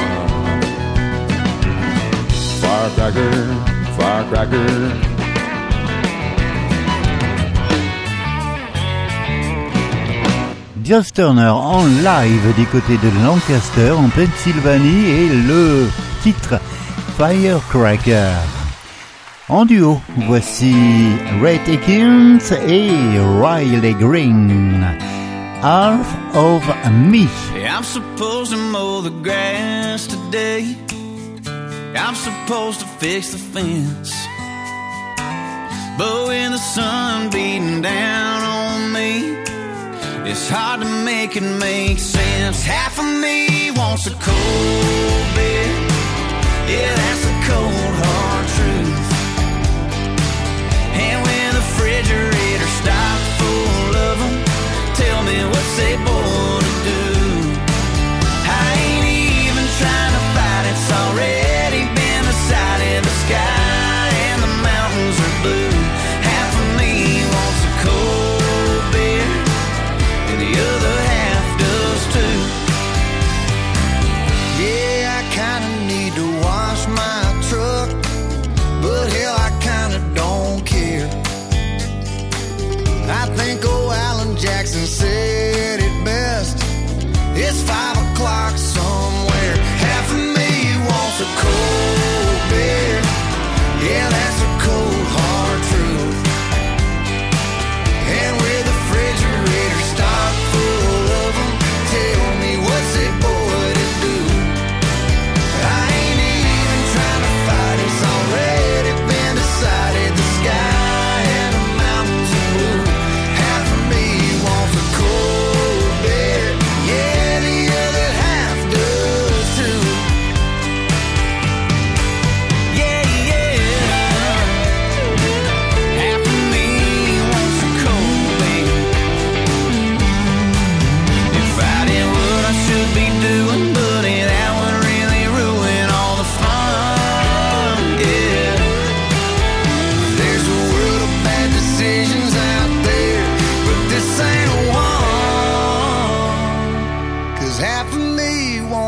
Firecracker, 2.60 3.30
firecracker. 3.96 5.09
Joss 10.91 11.12
Turner 11.12 11.51
en 11.51 11.86
live 11.86 12.53
du 12.57 12.66
côté 12.66 12.97
de 12.97 13.24
Lancaster 13.24 13.93
en 13.93 14.09
Pennsylvanie 14.09 15.07
et 15.07 15.28
le 15.28 15.88
titre 16.20 16.57
Firecracker. 17.16 18.32
En 19.49 19.66
duo, 19.66 20.01
voici 20.26 20.74
Ray 21.41 21.61
Higgins 21.68 22.41
et 22.66 22.91
Riley 23.41 23.95
Green. 24.01 24.84
Half 25.62 26.09
of 26.34 26.64
Me. 26.93 27.28
I'm 27.55 27.84
supposed 27.84 28.51
to 28.51 28.57
mow 28.57 29.01
the 29.01 29.12
grass 29.22 30.09
today. 30.09 30.76
I'm 31.95 32.16
supposed 32.16 32.80
to 32.80 32.86
fix 32.99 33.30
the 33.30 33.38
fence. 33.38 34.12
But 35.97 36.26
when 36.26 36.51
the 36.51 36.59
sun 36.59 37.30
beating 37.30 37.80
down 37.80 38.43
on 38.43 38.93
me, 38.93 39.49
it's 40.30 40.48
hard 40.48 40.80
to 40.80 40.86
make 41.04 41.36
it 41.36 41.42
make 41.42 41.98
sense. 41.98 42.62
Half 42.62 42.98
of 43.00 43.04
me 43.04 43.72
wants 43.72 44.06
a 44.06 44.14
cold 44.28 45.26
beer. 45.34 45.70
Yeah, 46.70 46.94
that's 47.00 47.22
the 47.28 47.36
cold 47.50 47.94
hard 48.02 48.46
truth. 48.56 49.08
And 51.04 51.18
when 51.26 51.48
the 51.56 51.64
refrigerator 51.66 52.70
stopped 52.80 53.26
full 53.40 53.92
of 54.08 54.16
them, 54.22 54.34
tell 54.94 55.20
me 55.24 55.36
what's 55.50 55.76
they 55.76 55.96
born 56.04 56.19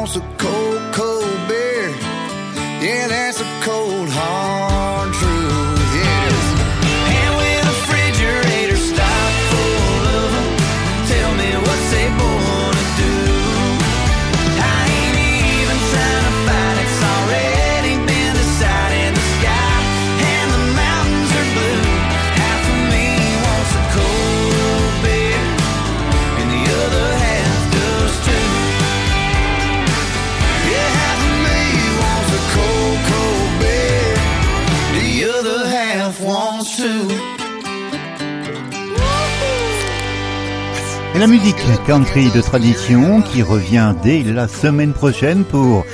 wants 0.03 0.17
a 0.17 0.21
cold, 0.37 0.83
cold 0.93 1.49
beer. 1.49 1.89
Yeah, 2.83 3.07
that's 3.07 3.41
a 3.41 3.61
cold 3.63 3.92
la 41.23 41.29
musique 41.29 41.65
country 41.87 42.33
de 42.33 42.41
tradition 42.41 43.23
qui 43.23 43.45
revient 43.45 43.95
dès 44.03 44.25
la 44.25 44.49
semaine 44.49 44.93
prochaine 44.93 45.45
pour, 45.45 45.85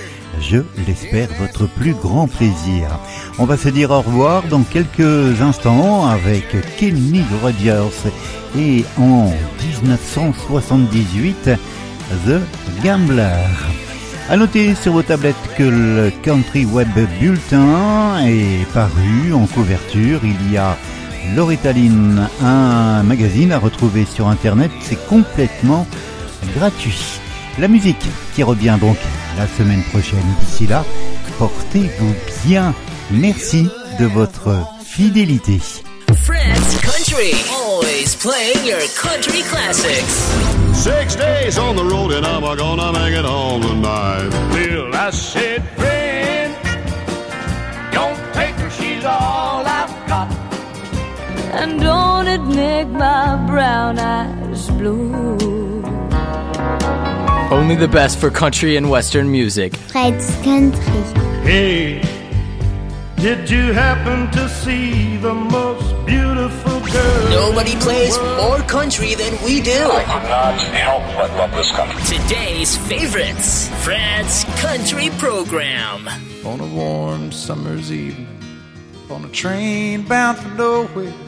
je 0.40 0.56
l'espère, 0.86 1.28
votre 1.38 1.66
plus 1.68 1.92
grand 1.92 2.26
plaisir. 2.26 2.98
On 3.38 3.44
va 3.44 3.58
se 3.58 3.68
dire 3.68 3.90
au 3.90 4.00
revoir 4.00 4.44
dans 4.44 4.62
quelques 4.62 5.42
instants 5.42 6.06
avec 6.06 6.46
Kenny 6.78 7.22
Rogers 7.42 8.10
et 8.56 8.86
en 8.98 9.30
1978 9.66 11.50
The 12.26 12.40
Gambler. 12.82 13.44
À 14.30 14.36
noter 14.38 14.74
sur 14.74 14.94
vos 14.94 15.02
tablettes 15.02 15.36
que 15.58 15.62
le 15.62 16.10
Country 16.22 16.64
Web 16.64 16.88
Bulletin 17.20 18.18
est 18.26 18.66
paru 18.72 19.34
en 19.34 19.44
couverture. 19.44 20.20
Il 20.24 20.52
y 20.52 20.56
a 20.56 20.74
L'Oritaline, 21.36 22.28
un 22.42 23.02
magazine 23.02 23.52
à 23.52 23.58
retrouver 23.58 24.04
sur 24.04 24.28
internet, 24.28 24.70
c'est 24.80 25.06
complètement 25.06 25.86
gratuit. 26.56 27.20
La 27.58 27.68
musique 27.68 28.04
qui 28.34 28.42
revient 28.42 28.76
donc 28.80 28.96
la 29.36 29.46
semaine 29.46 29.82
prochaine. 29.84 30.24
D'ici 30.40 30.66
là, 30.66 30.84
portez-vous 31.38 32.14
bien. 32.46 32.74
Merci 33.10 33.68
de 33.98 34.06
votre 34.06 34.56
fidélité. 34.84 35.60
Fred's 36.24 36.80
Country, 36.82 37.34
always 37.50 38.14
playing 38.16 38.64
your 38.66 38.80
country 38.96 39.42
classics. 39.42 40.28
Six 40.74 41.16
days 41.16 41.58
on 41.58 41.74
the 41.74 41.84
road 41.84 42.12
and 42.12 42.24
I'm 42.26 42.42
gonna 42.56 42.92
make 42.92 43.12
it 43.12 43.24
home 43.24 43.62
tonight. 43.62 44.30
Bill, 44.52 44.94
I 44.94 45.10
said, 45.10 45.62
friend, 45.76 46.54
don't 47.92 48.18
take 48.34 48.54
her, 48.56 48.70
she's 48.70 49.04
all. 49.04 49.57
And 51.60 51.80
don't 51.80 52.28
it 52.28 52.42
make 52.42 52.88
my 52.88 53.36
brown 53.48 53.98
eyes 53.98 54.70
blue? 54.70 55.82
Only 57.50 57.74
the 57.74 57.88
best 57.88 58.18
for 58.18 58.30
country 58.30 58.76
and 58.76 58.88
western 58.88 59.30
music. 59.32 59.74
Fred's 59.74 60.30
Country. 60.42 61.02
Hey, 61.42 62.00
did 63.16 63.50
you 63.50 63.72
happen 63.72 64.30
to 64.32 64.48
see 64.48 65.16
the 65.16 65.34
most 65.34 66.06
beautiful 66.06 66.78
girl? 66.80 67.28
Nobody 67.30 67.74
plays 67.76 68.16
more 68.36 68.60
country 68.60 69.16
than 69.16 69.32
we 69.44 69.60
do. 69.60 69.72
I 69.72 70.04
could 70.04 70.28
not 70.28 70.60
help 70.76 71.02
but 71.16 71.30
love 71.36 71.50
this 71.52 71.72
country. 71.72 72.00
Today's 72.18 72.76
favorites, 72.86 73.68
Fred's 73.84 74.44
Country 74.60 75.10
Program. 75.18 76.06
On 76.44 76.60
a 76.60 76.66
warm 76.66 77.32
summer's 77.32 77.90
evening, 77.90 78.28
on 79.10 79.24
a 79.24 79.28
train 79.30 80.02
bound 80.02 80.38
for 80.38 80.50
nowhere, 80.50 81.12
I 81.12 81.27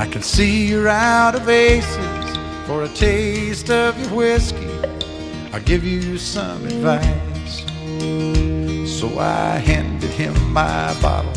I 0.00 0.06
can 0.06 0.22
see 0.22 0.66
you're 0.66 0.88
out 0.88 1.34
of 1.34 1.46
aces. 1.50 2.38
For 2.66 2.84
a 2.84 2.88
taste 2.88 3.68
of 3.68 4.00
your 4.00 4.08
whiskey, 4.16 4.70
I'll 5.52 5.60
give 5.60 5.84
you 5.84 6.16
some 6.16 6.64
advice. 6.64 7.66
So 8.98 9.18
I 9.18 9.58
handed 9.58 10.08
him 10.08 10.32
my 10.54 10.98
bottle, 11.02 11.36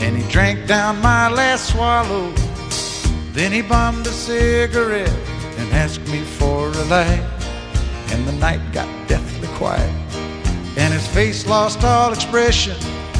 and 0.00 0.16
he 0.16 0.22
drank 0.30 0.68
down 0.68 1.02
my 1.02 1.28
last 1.28 1.72
swallow. 1.72 2.30
Then 3.32 3.50
he 3.50 3.62
bummed 3.62 4.06
a 4.06 4.12
cigarette 4.12 5.18
and 5.58 5.72
asked 5.72 6.06
me 6.06 6.20
for 6.22 6.68
a 6.68 6.84
light. 6.84 7.26
And 8.12 8.28
the 8.28 8.32
night 8.34 8.60
got 8.72 8.88
deathly 9.08 9.48
quiet, 9.56 9.90
and 10.76 10.94
his 10.94 11.08
face 11.08 11.48
lost 11.48 11.82
all 11.82 12.12
expression. 12.12 12.76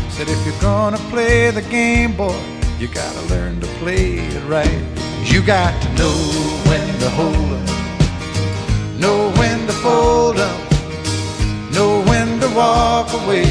Said, 0.09 0.29
If 0.29 0.47
you're 0.47 0.61
gonna 0.61 0.99
play 1.11 1.51
the 1.51 1.63
game, 1.63 2.17
boy, 2.17 2.58
you 2.79 2.87
gotta 2.87 3.23
learn 3.23 3.61
to 3.61 3.67
play 3.81 4.19
it 4.19 4.45
right. 4.45 4.81
You 5.25 5.43
got 5.43 5.75
to 5.83 5.89
know 5.95 6.17
when 6.69 6.87
to 7.01 7.11
hold 7.11 7.35
'em, 7.35 9.01
know 9.01 9.31
when 9.33 9.67
to 9.67 9.73
fold 9.73 10.39
'em, 10.39 10.61
know 11.73 12.03
when 12.03 12.39
to 12.41 12.49
walk 12.51 13.13
away, 13.13 13.51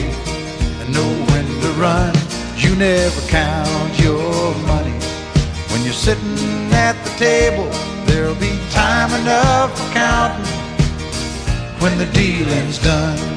and 0.79 0.93
know 0.93 1.11
when 1.31 1.45
to 1.61 1.69
run. 1.73 2.13
You 2.55 2.73
never 2.75 3.21
count 3.27 3.99
your 3.99 4.55
money 4.65 4.97
when 5.71 5.83
you're 5.83 6.01
sitting 6.07 6.71
at 6.71 6.95
the 7.03 7.11
table. 7.17 7.69
There'll 8.05 8.35
be 8.35 8.57
time 8.71 9.11
enough 9.21 9.77
for 9.77 9.93
counting 9.93 10.45
when 11.79 11.97
the 11.97 12.05
dealing's 12.07 12.77
done. 12.77 13.36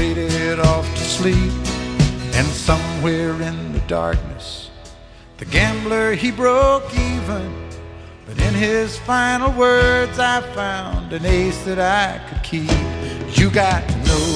faded 0.00 0.58
off 0.60 0.88
to 0.94 1.04
sleep. 1.04 1.52
And 2.38 2.46
somewhere 2.46 3.34
in 3.42 3.74
the 3.74 3.80
darkness, 3.80 4.70
the 5.36 5.44
gambler 5.44 6.14
he 6.14 6.30
broke 6.30 6.88
even. 6.94 7.46
But 8.26 8.40
in 8.40 8.54
his 8.54 8.96
final 9.00 9.52
words, 9.52 10.18
I 10.18 10.40
found 10.54 11.12
an 11.12 11.26
ace 11.26 11.62
that 11.64 11.78
I 11.78 12.06
could 12.26 12.42
keep. 12.42 12.80
You 13.38 13.50
got 13.50 13.86
to 13.86 13.96
know 14.08 14.26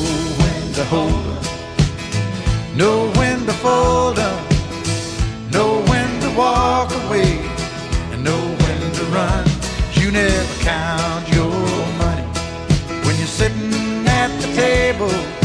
when 0.43 0.73
to 0.75 0.85
hold 0.85 1.25
know 2.77 3.09
when 3.19 3.39
to 3.47 3.53
fold 3.65 4.19
know 5.57 5.73
when 5.91 6.11
to 6.25 6.31
walk 6.37 6.91
away, 7.05 7.39
and 8.13 8.23
know 8.23 8.45
when 8.65 8.81
to 8.99 9.05
run. 9.17 9.45
You 9.93 10.11
never 10.11 10.63
count 10.63 11.25
your 11.33 11.57
money 12.03 12.29
when 13.05 13.15
you're 13.21 13.37
sitting 13.41 14.07
at 14.07 14.31
the 14.43 14.49
table. 14.63 15.34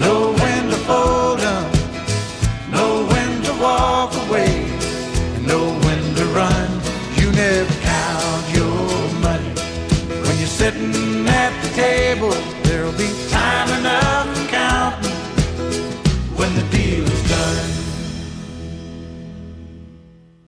Know 0.00 0.32
when 0.32 0.62
to 0.70 0.78
fold 0.88 1.40
up, 1.40 1.70
know 2.72 3.06
when 3.12 3.42
to 3.42 3.52
walk 3.60 4.12
away, 4.24 4.64
and 5.34 5.46
know 5.46 5.66
when 5.84 6.02
to 6.18 6.24
run. 6.38 6.68
You 7.18 7.30
never 7.32 7.74
count 7.82 8.44
your 8.56 9.12
money 9.26 9.52
when 10.24 10.34
you're 10.40 10.56
sitting 10.62 11.26
at 11.28 11.52
the 11.62 11.68
table. 11.74 12.49